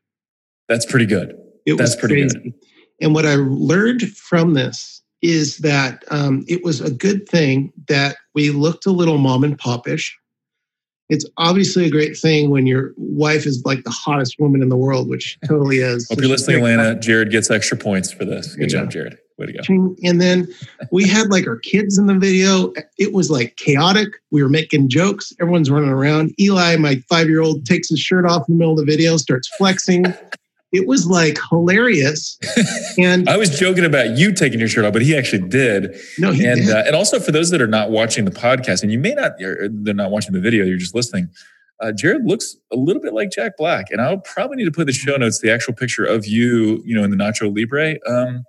[0.67, 1.35] That's pretty good.
[1.65, 2.39] It That's was pretty crazy.
[2.39, 2.53] good.
[3.01, 8.17] And what I learned from this is that um, it was a good thing that
[8.33, 10.17] we looked a little mom and popish.
[11.09, 14.77] It's obviously a great thing when your wife is like the hottest woman in the
[14.77, 16.07] world, which totally is.
[16.07, 16.99] Hope you're listening, Alana.
[17.01, 18.55] Jared gets extra points for this.
[18.55, 19.17] Good job, Jared.
[19.37, 19.95] Way to go.
[20.03, 20.47] And then
[20.91, 22.73] we had like our kids in the video.
[22.97, 24.09] It was like chaotic.
[24.31, 25.33] We were making jokes.
[25.39, 26.33] Everyone's running around.
[26.39, 29.15] Eli, my five year old, takes his shirt off in the middle of the video,
[29.17, 30.13] starts flexing
[30.71, 32.37] it was like hilarious.
[32.97, 35.95] And I was joking about you taking your shirt off, but he actually did.
[36.17, 36.69] No, he and did.
[36.69, 39.33] Uh, and also for those that are not watching the podcast, and you may not,
[39.39, 41.29] they're not watching the video, you're just listening.
[41.79, 44.85] Uh, Jared looks a little bit like Jack Black, and I'll probably need to put
[44.85, 48.43] the show notes the actual picture of you, you know, in the Nacho Libre um,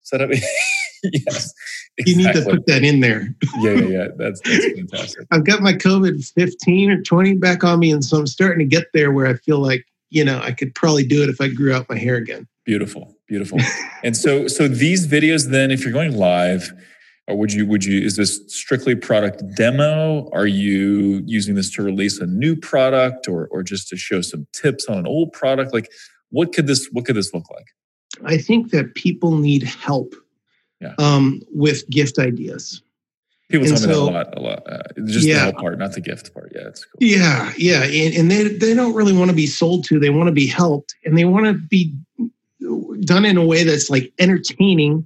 [0.00, 0.30] setup.
[1.02, 1.52] yes,
[1.98, 2.04] exactly.
[2.06, 3.34] you need to put that in there.
[3.58, 4.08] yeah, yeah, yeah.
[4.16, 5.26] That's that's fantastic.
[5.30, 8.76] I've got my COVID fifteen or twenty back on me, and so I'm starting to
[8.76, 11.48] get there where I feel like you know, I could probably do it if I
[11.48, 12.46] grew out my hair again.
[12.64, 13.58] Beautiful, beautiful.
[14.04, 16.72] and so, so these videos, then, if you're going live,
[17.26, 20.28] or would you, would you, is this strictly product demo?
[20.32, 24.46] Are you using this to release a new product, or, or just to show some
[24.52, 25.72] tips on an old product?
[25.72, 25.90] Like,
[26.30, 27.66] what could this, what could this look like?
[28.24, 30.14] I think that people need help
[30.80, 30.94] yeah.
[30.98, 32.82] um, with gift ideas.
[33.50, 34.72] People and tell me so, that a lot, a lot.
[34.72, 36.52] Uh, just yeah, the help part, not the gift part.
[36.54, 36.98] Yeah, it's cool.
[37.00, 39.98] Yeah, yeah, and, and they they don't really want to be sold to.
[39.98, 41.92] They want to be helped, and they want to be
[43.00, 45.04] done in a way that's like entertaining,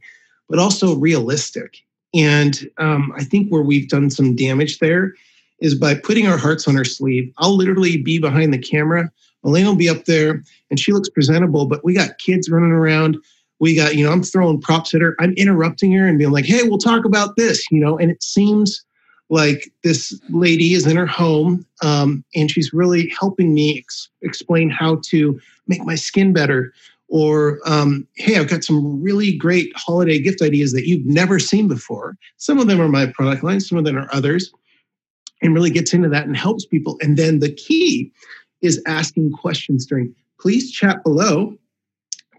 [0.50, 1.78] but also realistic.
[2.12, 5.14] And um, I think where we've done some damage there
[5.60, 7.32] is by putting our hearts on our sleeve.
[7.38, 9.10] I'll literally be behind the camera.
[9.42, 11.64] Alana will be up there, and she looks presentable.
[11.64, 13.16] But we got kids running around
[13.60, 15.16] we got, you know, I'm throwing props at her.
[15.20, 18.22] I'm interrupting her and being like, hey, we'll talk about this, you know, and it
[18.22, 18.84] seems
[19.30, 24.70] like this lady is in her home um, and she's really helping me ex- explain
[24.70, 26.72] how to make my skin better.
[27.08, 31.68] Or, um, hey, I've got some really great holiday gift ideas that you've never seen
[31.68, 32.16] before.
[32.38, 34.52] Some of them are my product line, some of them are others,
[35.40, 36.98] and really gets into that and helps people.
[37.00, 38.10] And then the key
[38.62, 40.14] is asking questions during.
[40.40, 41.56] Please chat below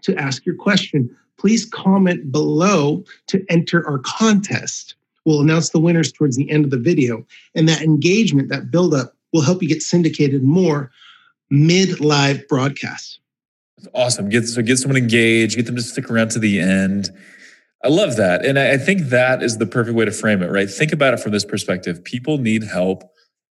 [0.06, 1.14] to ask your question.
[1.38, 4.94] Please comment below to enter our contest.
[5.24, 7.26] We'll announce the winners towards the end of the video.
[7.54, 10.90] And that engagement, that buildup, will help you get syndicated more
[11.50, 13.18] mid live broadcasts.
[13.92, 14.28] Awesome.
[14.28, 17.10] Get so get someone engaged, get them to stick around to the end.
[17.84, 18.44] I love that.
[18.44, 20.68] And I think that is the perfect way to frame it, right?
[20.68, 22.02] Think about it from this perspective.
[22.02, 23.04] People need help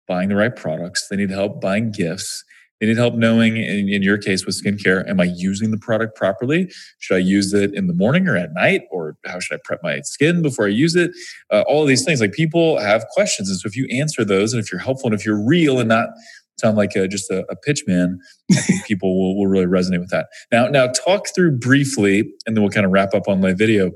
[0.08, 2.44] buying the right products, they need help buying gifts.
[2.80, 6.16] They need help knowing, in, in, your case with skincare, am I using the product
[6.16, 6.70] properly?
[7.00, 8.82] Should I use it in the morning or at night?
[8.92, 11.12] Or how should I prep my skin before I use it?
[11.52, 12.20] Uh, all of these things.
[12.20, 13.50] Like people have questions.
[13.50, 15.88] And so if you answer those and if you're helpful and if you're real and
[15.88, 16.10] not
[16.58, 18.20] sound like a, just a, a pitch man,
[18.52, 20.28] I think people will, will really resonate with that.
[20.52, 23.92] Now, now talk through briefly, and then we'll kind of wrap up on live video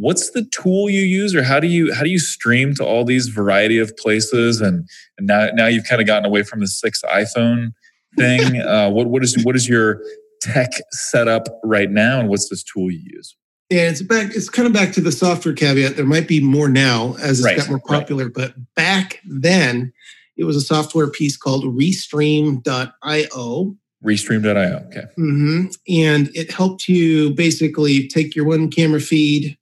[0.00, 3.04] what's the tool you use or how do you how do you stream to all
[3.04, 4.88] these variety of places and,
[5.18, 7.72] and now now you've kind of gotten away from the six iphone
[8.16, 10.02] thing uh, what what is what is your
[10.40, 13.36] tech setup right now and what's this tool you use
[13.70, 16.68] yeah it's back it's kind of back to the software caveat there might be more
[16.68, 18.34] now as it's right, got more popular right.
[18.34, 19.92] but back then
[20.36, 25.66] it was a software piece called restream.io restream.io okay mm-hmm.
[25.88, 29.56] and it helped you basically take your one camera feed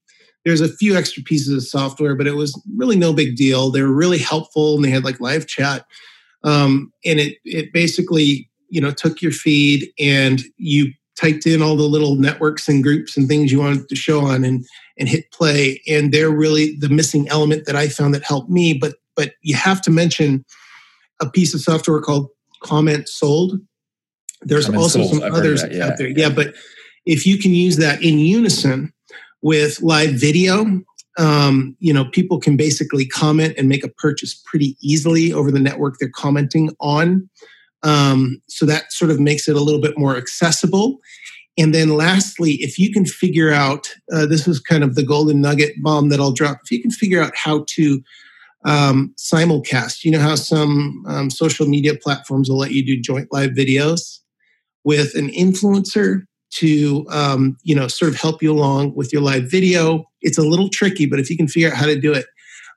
[0.45, 3.71] there's a few extra pieces of software, but it was really no big deal.
[3.71, 5.85] They were really helpful and they had like live chat.
[6.45, 11.77] Um, and it it basically, you know, took your feed and you typed in all
[11.77, 14.65] the little networks and groups and things you wanted to show on and
[14.99, 15.83] and hit play.
[15.89, 18.75] And they're really the missing element that I found that helped me.
[18.75, 20.45] But but you have to mention
[21.21, 22.29] a piece of software called
[22.63, 23.59] Comment Sold.
[24.43, 25.15] There's Comment also sold.
[25.15, 26.09] some I've others yeah, out there.
[26.09, 26.29] Yeah.
[26.29, 26.55] yeah, but
[27.07, 28.93] if you can use that in unison
[29.43, 30.83] with live video
[31.19, 35.59] um, you know people can basically comment and make a purchase pretty easily over the
[35.59, 37.29] network they're commenting on.
[37.83, 40.99] Um, so that sort of makes it a little bit more accessible.
[41.57, 45.41] And then lastly if you can figure out uh, this is kind of the golden
[45.41, 46.61] nugget bomb that i'll drop.
[46.65, 48.03] If you can figure out how to
[48.65, 53.29] um, simulcast you know how some um, social media platforms will let you do joint
[53.33, 54.19] live videos
[54.85, 59.51] with an influencer to um, you know sort of help you along with your live
[59.51, 62.27] video it's a little tricky but if you can figure out how to do it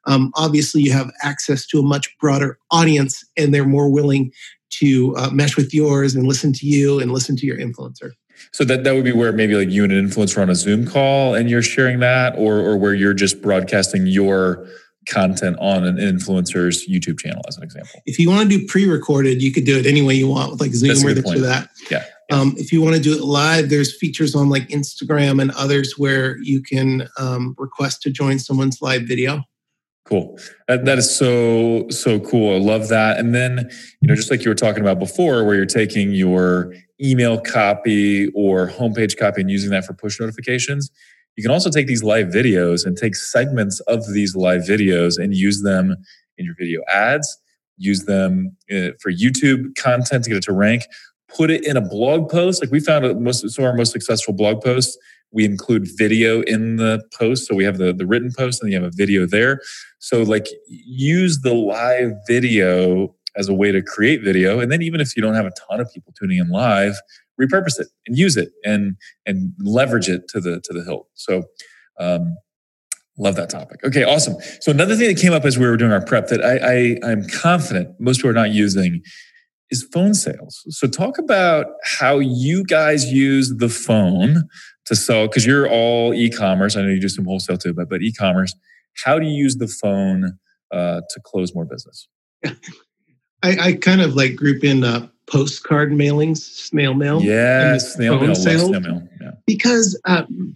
[0.07, 4.31] um, obviously you have access to a much broader audience and they're more willing
[4.69, 8.12] to uh, mesh with yours and listen to you and listen to your influencer
[8.51, 10.88] so that, that would be where maybe like you and an influencer on a zoom
[10.88, 14.67] call and you're sharing that or, or where you're just broadcasting your
[15.10, 18.01] content on an influencer's YouTube channel, as an example.
[18.05, 20.62] If you want to do pre-recorded, you could do it any way you want with
[20.62, 21.69] like Zoom or this or that.
[21.89, 22.05] Yeah.
[22.31, 25.97] Um, if you want to do it live, there's features on like Instagram and others
[25.97, 29.43] where you can um, request to join someone's live video.
[30.05, 30.37] Cool.
[30.67, 32.55] That, that is so so cool.
[32.55, 33.17] I love that.
[33.19, 33.69] And then
[34.01, 38.27] you know, just like you were talking about before, where you're taking your email copy
[38.29, 40.89] or homepage copy and using that for push notifications.
[41.37, 45.35] You can also take these live videos and take segments of these live videos and
[45.35, 45.95] use them
[46.37, 47.37] in your video ads.
[47.77, 50.83] Use them uh, for YouTube content to get it to rank
[51.35, 52.61] put it in a blog post.
[52.61, 54.97] Like we found most some of our most successful blog posts,
[55.31, 57.47] we include video in the post.
[57.47, 59.61] So we have the, the written post and you have a video there.
[59.99, 64.59] So like use the live video as a way to create video.
[64.59, 66.95] And then even if you don't have a ton of people tuning in live,
[67.39, 71.07] repurpose it and use it and and leverage it to the to the hilt.
[71.15, 71.43] So
[71.99, 72.35] um
[73.17, 73.83] Love that topic.
[73.83, 74.35] Okay, awesome.
[74.61, 76.55] So another thing that came up as we were doing our prep that I,
[77.05, 79.03] I I'm confident most people are not using
[79.71, 80.63] is phone sales.
[80.69, 84.47] So talk about how you guys use the phone
[84.86, 86.75] to sell because you're all e-commerce.
[86.75, 88.53] I know you do some wholesale too, but but e-commerce.
[89.05, 90.38] How do you use the phone
[90.71, 92.07] uh, to close more business?
[93.43, 97.21] I, I, kind of like group in uh, postcard mailings, snail mail.
[97.21, 99.07] Yeah, snail mail, sales, snail mail.
[99.19, 99.31] Yeah.
[99.47, 100.55] Because um,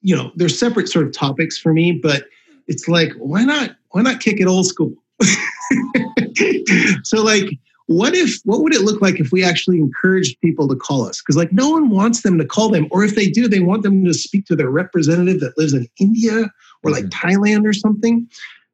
[0.00, 2.24] you know they're separate sort of topics for me, but
[2.66, 4.94] it's like why not why not kick it old school?
[7.04, 7.50] so like
[7.86, 11.20] what if what would it look like if we actually encouraged people to call us?
[11.20, 13.82] Because like no one wants them to call them or if they do they want
[13.82, 16.50] them to speak to their representative that lives in india
[16.82, 17.28] or like mm-hmm.
[17.28, 18.28] thailand or something.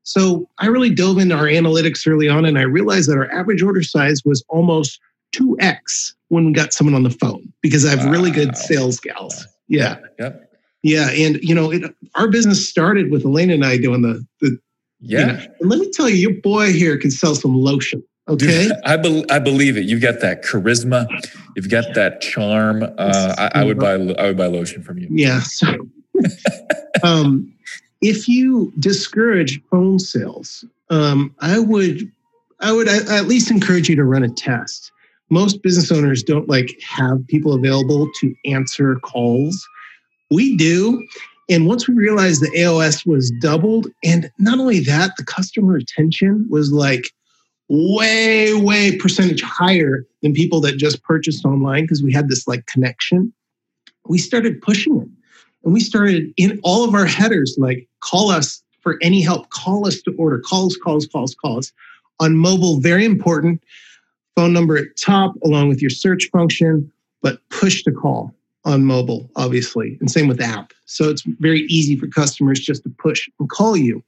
[0.05, 3.63] So i really dove into our analytics early on and i realized that our average
[3.63, 4.99] order size was almost
[5.37, 8.11] 2x when we got someone on the phone because i have wow.
[8.11, 9.47] really good sales gals.
[9.69, 9.99] Yeah.
[10.19, 10.53] Yep.
[10.83, 14.59] yeah and you know it, our business started with Alana and i doing the the
[15.05, 15.19] yeah.
[15.21, 18.69] you know, let me tell you your boy here can sell some lotion Okay.
[18.69, 19.85] Dude, I, be, I believe it.
[19.85, 21.07] You've got that charisma.
[21.57, 22.83] You've got that charm.
[22.83, 25.09] Uh, I, I, would buy I would buy lotion from you.
[25.11, 25.41] Yeah.
[25.41, 25.89] So,
[27.03, 27.53] um,
[28.01, 32.11] if you discourage phone sales, um, I would
[32.61, 34.93] I would at least encourage you to run a test.
[35.31, 39.67] Most business owners don't like have people available to answer calls.
[40.31, 41.07] We do.
[41.51, 46.47] And once we realized the AOS was doubled, and not only that, the customer attention
[46.49, 47.11] was like
[47.73, 52.67] way, way percentage higher than people that just purchased online because we had this like
[52.67, 53.33] connection.
[54.07, 55.09] We started pushing it.
[55.65, 59.87] And we started in all of our headers, like call us for any help, call
[59.87, 61.73] us to order, calls, calls, calls, calls.
[62.21, 63.63] On mobile, very important.
[64.37, 66.93] Phone number at top along with your search function,
[67.23, 70.73] but push to call on mobile, obviously, and same with app.
[70.85, 74.03] So it's very easy for customers just to push and call you.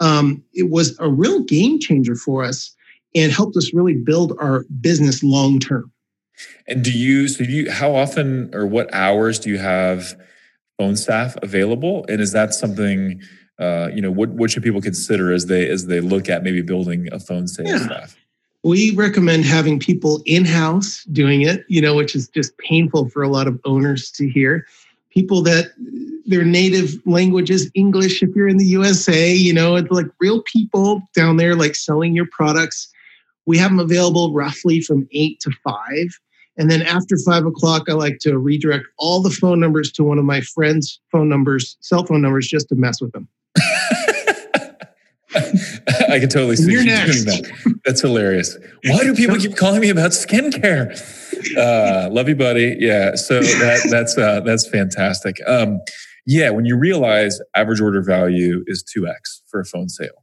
[0.00, 2.74] Um, it was a real game changer for us
[3.14, 5.92] and helped us really build our business long term.
[6.66, 10.18] And do you, so do you, how often or what hours do you have
[10.78, 12.06] phone staff available?
[12.08, 13.20] And is that something,
[13.58, 16.62] uh, you know, what, what should people consider as they, as they look at maybe
[16.62, 17.84] building a phone sales yeah.
[17.84, 18.16] staff?
[18.62, 23.22] We recommend having people in house doing it, you know, which is just painful for
[23.22, 24.66] a lot of owners to hear.
[25.10, 25.72] People that
[26.26, 30.42] their native language is English if you're in the USA, you know, it's like real
[30.42, 32.92] people down there, like selling your products.
[33.50, 36.06] We have them available roughly from eight to five.
[36.56, 40.20] And then after five o'clock, I like to redirect all the phone numbers to one
[40.20, 43.26] of my friends' phone numbers, cell phone numbers, just to mess with them.
[45.34, 47.80] I can totally see you doing that.
[47.84, 48.56] That's hilarious.
[48.84, 50.96] Why do people keep calling me about skincare?
[51.56, 52.76] Uh, love you, buddy.
[52.78, 53.16] Yeah.
[53.16, 55.38] So that, that's uh, that's fantastic.
[55.48, 55.80] Um,
[56.24, 60.19] yeah, when you realize average order value is two x for a phone sale.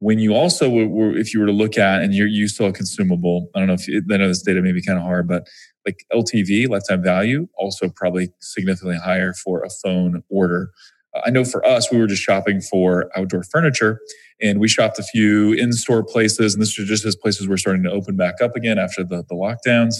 [0.00, 2.72] When you also, were, if you were to look at, and you're you still a
[2.72, 5.28] consumable, I don't know if you, I know this data may be kind of hard,
[5.28, 5.46] but
[5.86, 10.70] like LTV, lifetime value, also probably significantly higher for a phone order.
[11.14, 14.00] Uh, I know for us, we were just shopping for outdoor furniture
[14.40, 17.82] and we shopped a few in-store places and this was just as places were starting
[17.82, 19.96] to open back up again after the, the lockdowns.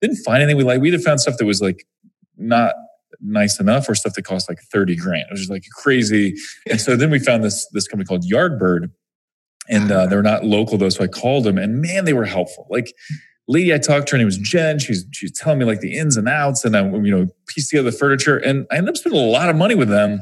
[0.00, 0.80] Didn't find anything we like.
[0.80, 1.84] We either found stuff that was like
[2.36, 2.74] not
[3.20, 5.22] nice enough or stuff that cost like 30 grand.
[5.22, 6.34] It was just like crazy.
[6.68, 8.90] And so then we found this this company called yardbird
[9.72, 12.66] and uh, they're not local though so i called them and man they were helpful
[12.70, 12.94] like
[13.48, 16.16] lady i talked to her name was jen she's she's telling me like the ins
[16.16, 19.20] and outs and i you know pieced together the furniture and i ended up spending
[19.20, 20.20] a lot of money with them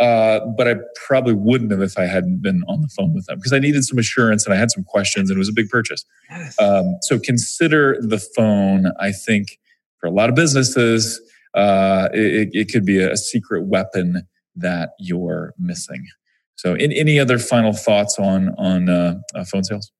[0.00, 0.76] uh, but I
[1.06, 3.84] probably wouldn't have if I hadn't been on the phone with them because I needed
[3.84, 6.06] some assurance and I had some questions and it was a big purchase.
[6.30, 6.58] Yes.
[6.58, 8.92] Um, so consider the phone.
[8.98, 9.58] I think
[9.98, 11.20] for a lot of businesses,
[11.54, 14.26] uh, it, it, could be a, secret weapon
[14.56, 16.06] that you're missing.
[16.60, 19.90] So, in, any other final thoughts on on uh, uh phone sales?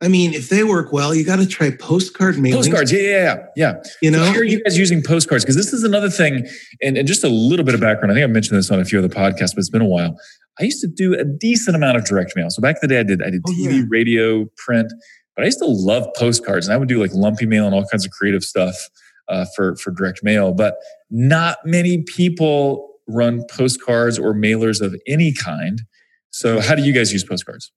[0.00, 2.58] I mean, if they work well, you got to try postcard mailing.
[2.58, 3.72] Postcards, yeah, yeah, yeah.
[4.00, 5.44] You know, so how are you guys using postcards?
[5.44, 6.46] Because this is another thing,
[6.80, 8.12] and, and just a little bit of background.
[8.12, 10.16] I think I mentioned this on a few other podcasts, but it's been a while.
[10.60, 12.48] I used to do a decent amount of direct mail.
[12.50, 13.82] So back in the day, I did I did TV, oh, yeah.
[13.88, 14.92] radio, print,
[15.34, 17.84] but I used to love postcards, and I would do like lumpy mail and all
[17.86, 18.76] kinds of creative stuff
[19.28, 20.54] uh, for for direct mail.
[20.54, 20.76] But
[21.10, 25.82] not many people run postcards or mailers of any kind.
[26.30, 27.72] So how do you guys use postcards?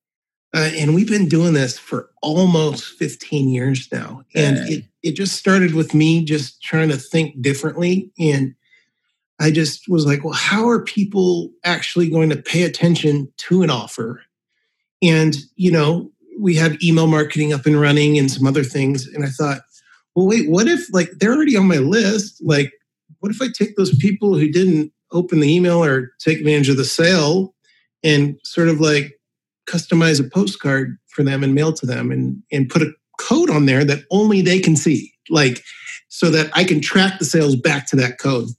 [0.54, 4.24] Uh, and we've been doing this for almost 15 years now.
[4.36, 8.12] And it, it just started with me just trying to think differently.
[8.20, 8.54] And
[9.40, 13.70] I just was like, well, how are people actually going to pay attention to an
[13.70, 14.22] offer?
[15.02, 19.08] And, you know, we have email marketing up and running and some other things.
[19.08, 19.62] And I thought,
[20.16, 22.42] well, wait, what if like they're already on my list?
[22.44, 22.74] Like,
[23.20, 26.78] what if I take those people who didn't open the email or take advantage of
[26.78, 27.54] the sale
[28.04, 29.20] and sort of like
[29.70, 33.66] customize a postcard for them and mail to them and, and put a code on
[33.66, 35.64] there that only they can see, like
[36.10, 38.50] so that I can track the sales back to that code.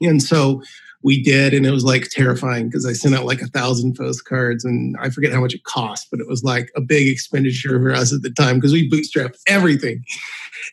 [0.00, 0.62] And so
[1.02, 4.64] we did, and it was like terrifying because I sent out like a thousand postcards
[4.64, 7.92] and I forget how much it cost, but it was like a big expenditure for
[7.92, 10.04] us at the time because we bootstrapped everything.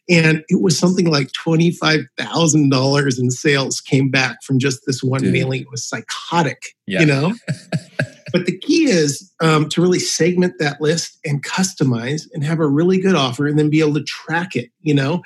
[0.08, 5.34] And it was something like $25,000 in sales came back from just this one Dude.
[5.34, 5.62] mailing.
[5.62, 7.00] It was psychotic, yeah.
[7.00, 7.34] you know?
[8.32, 12.68] but the key is um, to really segment that list and customize and have a
[12.68, 15.22] really good offer and then be able to track it you know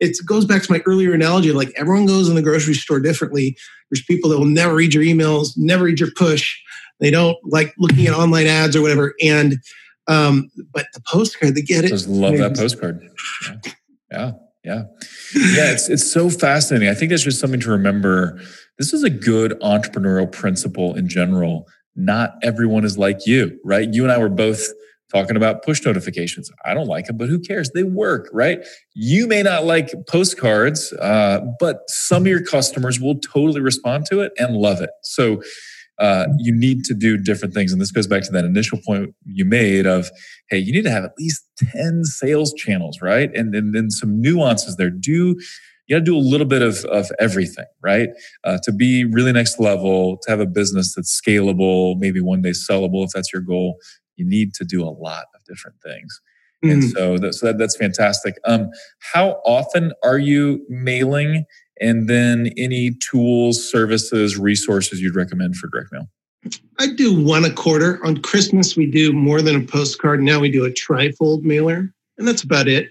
[0.00, 3.56] it goes back to my earlier analogy like everyone goes in the grocery store differently.
[3.90, 6.58] There's people that will never read your emails never read your push.
[7.00, 9.14] They don't like looking at online ads or whatever.
[9.22, 9.56] And
[10.08, 11.88] um, but the postcard they get it.
[11.88, 13.00] Just love that postcard.
[13.44, 13.54] Yeah.
[14.10, 14.32] Yeah.
[14.64, 14.82] Yeah,
[15.34, 16.88] yeah it's, it's so fascinating.
[16.88, 18.40] I think that's just something to remember.
[18.78, 21.66] This is a good entrepreneurial principle in general.
[21.96, 23.88] Not everyone is like you, right?
[23.92, 24.66] You and I were both
[25.12, 26.50] talking about push notifications.
[26.64, 27.70] I don't like them, but who cares?
[27.70, 28.64] They work, right?
[28.94, 34.20] You may not like postcards, uh, but some of your customers will totally respond to
[34.20, 34.90] it and love it.
[35.02, 35.42] So
[35.98, 37.72] uh, you need to do different things.
[37.72, 40.10] And this goes back to that initial point you made of,
[40.48, 43.34] hey, you need to have at least 10 sales channels, right?
[43.34, 44.90] And then some nuances there.
[44.90, 45.36] Do
[45.88, 48.10] you got to do a little bit of, of everything, right?
[48.44, 52.50] Uh, to be really next level, to have a business that's scalable, maybe one day
[52.50, 53.78] sellable, if that's your goal,
[54.18, 56.20] you need to do a lot of different things.
[56.64, 56.72] Mm.
[56.72, 58.38] And so, that, so that, that's fantastic.
[58.44, 58.70] Um,
[59.12, 61.44] how often are you mailing
[61.80, 66.08] and then any tools, services, resources you'd recommend for direct mail.
[66.78, 68.04] I do one a quarter.
[68.04, 70.22] On Christmas, we do more than a postcard.
[70.22, 72.90] Now we do a trifold mailer, and that's about it.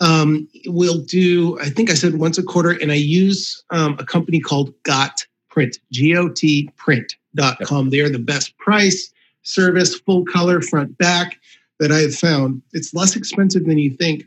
[0.00, 4.04] Um, we'll do, I think I said once a quarter, and I use um, a
[4.04, 7.86] company called Got Print, G O T print.com.
[7.86, 7.90] Yep.
[7.92, 9.12] They are the best price,
[9.44, 11.38] service, full color, front, back
[11.80, 12.62] that I have found.
[12.72, 14.24] It's less expensive than you think.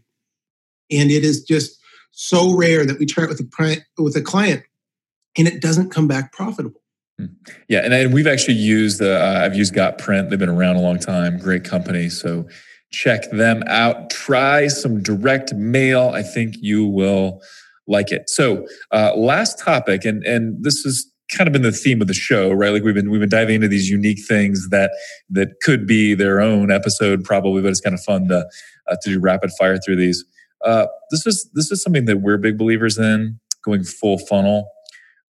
[0.90, 1.80] And it is just
[2.12, 4.64] so rare that we try it with a, with a client
[5.38, 6.82] and it doesn't come back profitable.
[7.20, 7.26] Hmm.
[7.68, 10.30] Yeah, and, and we've actually used uh, I've used Got Print.
[10.30, 11.38] They've been around a long time.
[11.38, 12.10] Great company.
[12.10, 12.48] So
[12.92, 14.10] check them out.
[14.10, 16.12] Try some direct mail.
[16.14, 17.42] I think you will
[17.88, 18.30] like it.
[18.30, 22.14] So uh, last topic, and and this has kind of been the theme of the
[22.14, 22.72] show, right?
[22.72, 24.92] Like we've been we've been diving into these unique things that
[25.30, 28.48] that could be their own episode, probably, but it's kind of fun to
[28.88, 30.24] uh, to do rapid fire through these.
[30.64, 34.70] Uh, this is this is something that we're big believers in, going full funnel.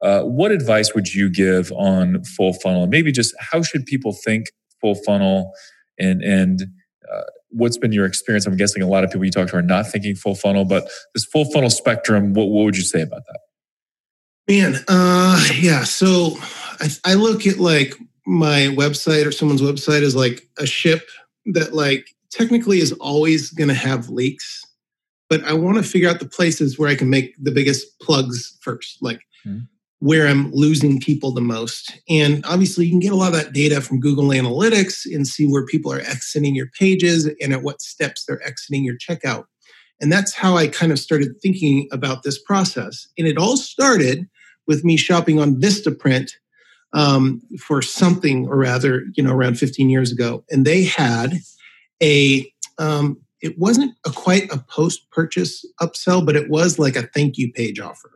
[0.01, 2.83] Uh, what advice would you give on full funnel?
[2.83, 4.47] And maybe just how should people think
[4.79, 5.53] full funnel
[5.99, 6.61] and and
[7.11, 8.45] uh, what's been your experience?
[8.45, 10.89] I'm guessing a lot of people you talk to are not thinking full funnel, but
[11.13, 13.39] this full funnel spectrum, what, what would you say about that?
[14.47, 15.83] Man, uh, yeah.
[15.83, 16.37] So
[16.79, 17.95] I, I look at like
[18.25, 21.07] my website or someone's website as like a ship
[21.53, 24.63] that like technically is always going to have leaks
[25.29, 28.57] but I want to figure out the places where I can make the biggest plugs
[28.61, 28.97] first.
[29.01, 29.65] Like, mm-hmm
[29.99, 31.99] where I'm losing people the most.
[32.09, 35.47] And obviously, you can get a lot of that data from Google Analytics and see
[35.47, 39.45] where people are exiting your pages and at what steps they're exiting your checkout.
[39.99, 43.07] And that's how I kind of started thinking about this process.
[43.17, 44.27] And it all started
[44.67, 46.31] with me shopping on Vistaprint
[46.93, 50.43] um, for something or rather, you know, around 15 years ago.
[50.49, 51.39] And they had
[52.01, 57.03] a, um, it wasn't a quite a post purchase upsell, but it was like a
[57.03, 58.11] thank you page offer.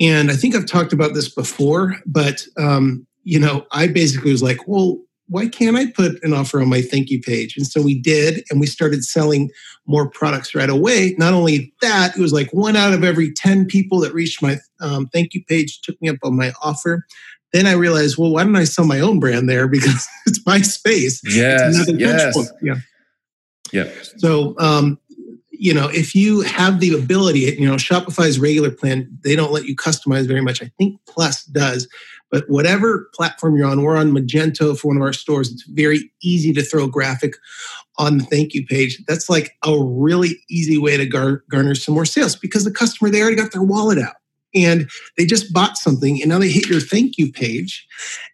[0.00, 4.42] And I think I've talked about this before, but um, you know, I basically was
[4.42, 4.98] like, well,
[5.28, 7.56] why can't I put an offer on my thank you page?
[7.56, 9.50] And so we did, and we started selling
[9.86, 11.14] more products right away.
[11.18, 14.58] Not only that, it was like one out of every 10 people that reached my
[14.80, 17.06] um, thank you page took me up on my offer.
[17.52, 19.68] Then I realized, well, why don't I sell my own brand there?
[19.74, 21.20] Because it's my space.
[21.24, 21.88] Yes.
[21.88, 22.52] yes.
[22.62, 22.74] Yeah.
[23.72, 23.90] Yeah.
[24.18, 24.98] So um,
[25.50, 29.64] you know, if you have the ability, you know, Shopify's regular plan, they don't let
[29.64, 30.62] you customize very much.
[30.62, 31.88] I think Plus does.
[32.30, 35.52] But whatever platform you're on, we're on Magento for one of our stores.
[35.52, 37.34] It's very easy to throw a graphic
[37.98, 39.00] on the thank you page.
[39.06, 43.10] That's like a really easy way to gar- garner some more sales because the customer,
[43.10, 44.14] they already got their wallet out
[44.54, 47.86] and they just bought something and now they hit your thank you page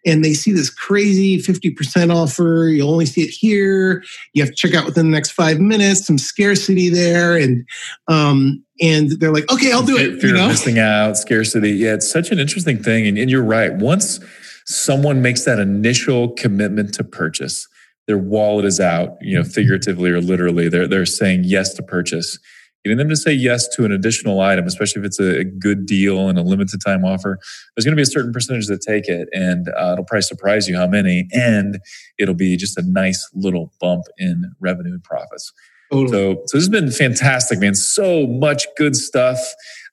[0.05, 2.67] and they see this crazy 50% offer.
[2.69, 4.03] You only see it here.
[4.33, 6.05] You have to check out within the next five minutes.
[6.05, 7.65] Some scarcity there and
[8.07, 10.47] um and they're like okay i'll do fear, it fear you know?
[10.47, 11.71] missing out scarcity.
[11.71, 13.73] Yeah it's such an interesting thing and, and you're right.
[13.73, 14.19] Once
[14.65, 17.67] someone makes that initial commitment to purchase
[18.07, 20.69] their wallet is out you know figuratively or literally.
[20.69, 22.37] They're, they're saying yes to purchase
[22.83, 26.29] getting them to say yes to an additional item, especially if it's a, good deal
[26.29, 27.37] and a limited time offer,
[27.75, 30.67] there's going to be a certain percentage that take it, and uh, it'll probably surprise
[30.67, 31.79] you how many, and
[32.17, 35.51] it'll be just a nice little bump in revenue and profits.
[35.91, 36.11] Totally.
[36.11, 37.75] So, so this has been fantastic, man.
[37.75, 39.39] So much good stuff.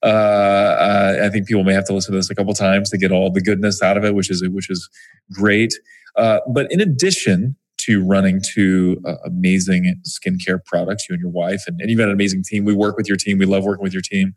[0.02, 2.98] Uh, uh, I think people may have to listen to this a couple times to
[2.98, 4.88] get all the goodness out of it, which is which is
[5.32, 5.74] great.
[6.16, 11.62] Uh, but in addition to running two uh, amazing skincare products, you and your wife,
[11.66, 12.64] and, and, you've got an amazing team.
[12.64, 13.38] We work with your team.
[13.38, 14.34] We love working with your team.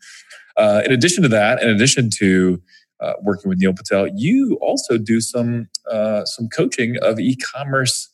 [0.57, 2.61] Uh, in addition to that, in addition to
[2.99, 8.09] uh, working with Neil Patel, you also do some uh, some coaching of e-commerce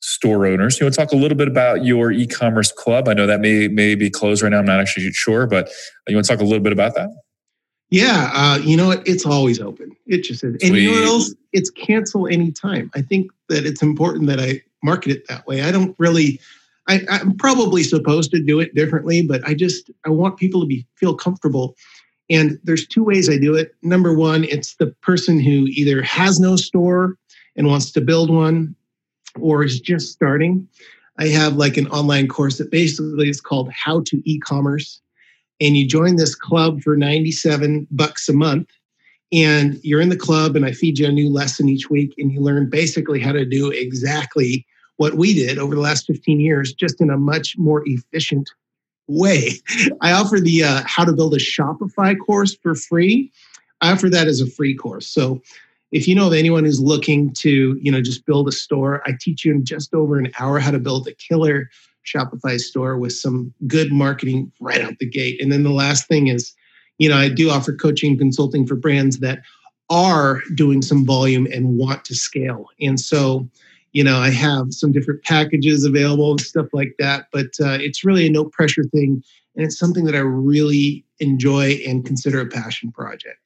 [0.00, 0.78] store owners.
[0.78, 3.08] You want to talk a little bit about your e-commerce club?
[3.08, 4.58] I know that may may be closed right now.
[4.58, 5.70] I'm not actually sure, but
[6.06, 7.10] you want to talk a little bit about that?
[7.90, 9.06] Yeah, uh, you know what?
[9.06, 9.96] It's always open.
[10.06, 10.56] It just is.
[10.60, 10.62] Sweet.
[10.62, 11.34] And you know what else?
[11.52, 12.90] It's cancel anytime.
[12.94, 15.62] I think that it's important that I market it that way.
[15.62, 16.40] I don't really.
[16.88, 20.66] I, I'm probably supposed to do it differently, but I just I want people to
[20.66, 21.74] be feel comfortable.
[22.30, 23.74] And there's two ways I do it.
[23.82, 27.16] Number one, it's the person who either has no store
[27.56, 28.74] and wants to build one,
[29.40, 30.68] or is just starting.
[31.18, 35.00] I have like an online course that basically is called How to E-commerce
[35.60, 38.68] and you join this club for 97 bucks a month
[39.32, 42.32] and you're in the club and i feed you a new lesson each week and
[42.32, 44.66] you learn basically how to do exactly
[44.96, 48.50] what we did over the last 15 years just in a much more efficient
[49.08, 49.50] way.
[50.00, 53.30] I offer the uh, how to build a shopify course for free.
[53.80, 55.06] I offer that as a free course.
[55.06, 55.42] So
[55.92, 59.12] if you know of anyone who's looking to you know just build a store i
[59.20, 61.68] teach you in just over an hour how to build a killer
[62.06, 65.42] Shopify store with some good marketing right out the gate.
[65.42, 66.54] And then the last thing is,
[66.98, 69.40] you know, I do offer coaching and consulting for brands that
[69.90, 72.66] are doing some volume and want to scale.
[72.80, 73.48] And so,
[73.92, 78.04] you know, I have some different packages available and stuff like that, but uh, it's
[78.04, 79.22] really a no pressure thing.
[79.54, 83.38] And it's something that I really enjoy and consider a passion project.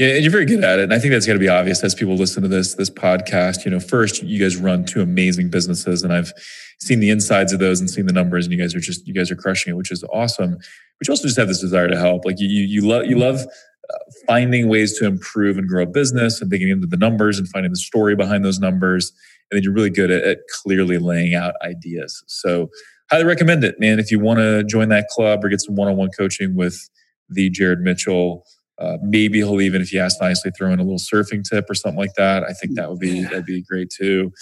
[0.00, 0.84] Yeah, and you're very good at it.
[0.84, 3.66] And I think that's got to be obvious as people listen to this this podcast.
[3.66, 6.32] You know, first you guys run two amazing businesses, and I've
[6.80, 9.12] seen the insides of those and seen the numbers, and you guys are just you
[9.12, 10.52] guys are crushing it, which is awesome.
[10.54, 12.24] But you also just have this desire to help.
[12.24, 15.86] Like you you, you love you love uh, finding ways to improve and grow a
[15.86, 19.12] business and digging into the numbers and finding the story behind those numbers.
[19.50, 22.24] And then you're really good at, at clearly laying out ideas.
[22.26, 22.70] So
[23.10, 23.98] highly recommend it, man.
[23.98, 26.88] If you want to join that club or get some one-on-one coaching with
[27.28, 28.46] the Jared Mitchell
[28.80, 31.74] uh, maybe he'll even, if you ask nicely, throw in a little surfing tip or
[31.74, 32.42] something like that.
[32.44, 34.32] I think that would be that'd be great too.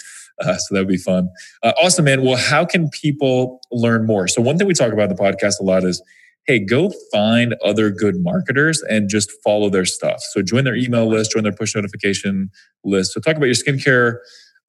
[0.41, 1.29] Uh, so that would be fun.
[1.61, 2.23] Uh, awesome, man.
[2.23, 4.27] Well, how can people learn more?
[4.27, 6.01] So one thing we talk about in the podcast a lot is,
[6.47, 10.21] hey, go find other good marketers and just follow their stuff.
[10.31, 12.49] So join their email list, join their push notification
[12.83, 13.11] list.
[13.13, 14.19] So talk about your skincare.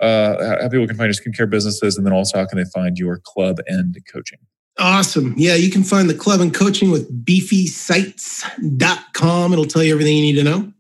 [0.01, 2.97] Uh, how people can find your skincare businesses, and then also how can they find
[2.97, 4.39] your club and coaching.
[4.79, 5.35] Awesome.
[5.37, 9.53] Yeah, you can find the club and coaching with beefysites.com.
[9.53, 10.73] It'll tell you everything you need to know.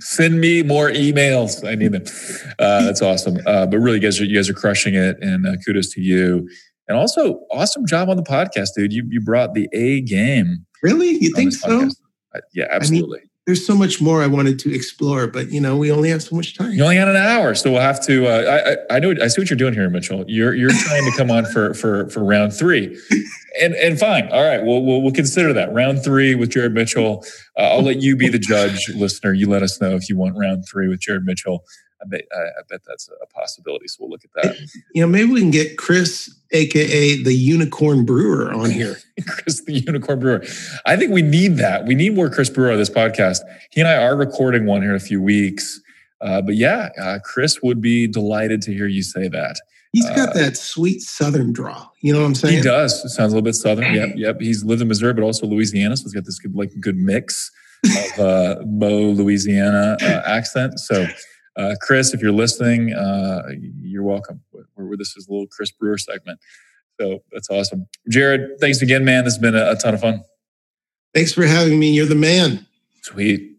[0.00, 1.66] send me more emails.
[1.66, 2.04] I need them.
[2.58, 3.38] Uh, that's awesome.
[3.46, 6.00] Uh, but really you guys are you guys are crushing it and uh, kudos to
[6.00, 6.48] you.
[6.88, 8.92] And also awesome job on the podcast dude.
[8.92, 11.16] You you brought the A game really?
[11.20, 11.88] You think so?
[12.52, 15.76] yeah absolutely I mean, there's so much more I wanted to explore, but you know,
[15.76, 16.72] we only have so much time.
[16.72, 18.26] You only got an hour, so we'll have to.
[18.26, 19.14] Uh, I, I know.
[19.20, 20.24] I see what you're doing here, Mitchell.
[20.26, 22.98] You're you're trying to come on for for for round three,
[23.60, 24.28] and and fine.
[24.28, 27.22] All right, we'll we'll, we'll consider that round three with Jared Mitchell.
[27.58, 29.34] Uh, I'll let you be the judge, listener.
[29.34, 31.64] You let us know if you want round three with Jared Mitchell.
[32.04, 33.88] I bet, I, bet that's a possibility.
[33.88, 34.56] So we'll look at that.
[34.94, 38.98] You know, maybe we can get Chris, aka the Unicorn Brewer, on here.
[39.26, 40.44] Chris, the Unicorn Brewer.
[40.86, 41.86] I think we need that.
[41.86, 43.38] We need more Chris Brewer on this podcast.
[43.70, 45.80] He and I are recording one here in a few weeks.
[46.20, 49.56] Uh, but yeah, uh, Chris would be delighted to hear you say that.
[49.92, 51.88] He's got uh, that sweet Southern draw.
[52.00, 52.56] You know what I'm saying?
[52.56, 53.04] He does.
[53.04, 53.94] It sounds a little bit Southern.
[53.94, 54.40] Yep, yep.
[54.40, 57.52] He's lived in Missouri, but also Louisiana, so he's got this good, like good mix
[57.84, 60.80] of uh, Mo Louisiana uh, accent.
[60.80, 61.06] So
[61.56, 63.42] uh, Chris, if you're listening, uh,
[63.80, 64.40] you're welcome.
[64.76, 66.40] We're, this is a little Chris Brewer segment.
[67.00, 67.86] So that's awesome.
[68.08, 69.24] Jared, thanks again, man.
[69.24, 70.22] This has been a, a ton of fun.
[71.12, 71.92] Thanks for having me.
[71.92, 72.66] You're the man.
[73.02, 73.52] Sweet.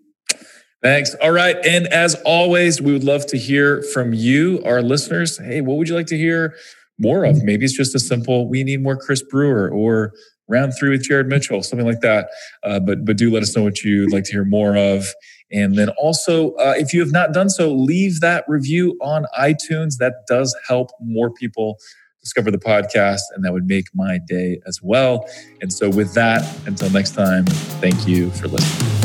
[0.81, 1.15] Thanks.
[1.15, 1.57] All right.
[1.65, 5.37] And as always, we would love to hear from you, our listeners.
[5.37, 6.55] Hey, what would you like to hear
[6.99, 7.43] more of?
[7.43, 10.13] Maybe it's just a simple, we need more Chris Brewer or
[10.47, 12.29] round three with Jared Mitchell, something like that.
[12.63, 15.07] Uh, but but do let us know what you'd like to hear more of.
[15.51, 19.97] And then also, uh, if you have not done so, leave that review on iTunes.
[19.99, 21.77] That does help more people
[22.19, 25.29] discover the podcast, and that would make my day as well.
[25.61, 29.04] And so, with that, until next time, thank you for listening.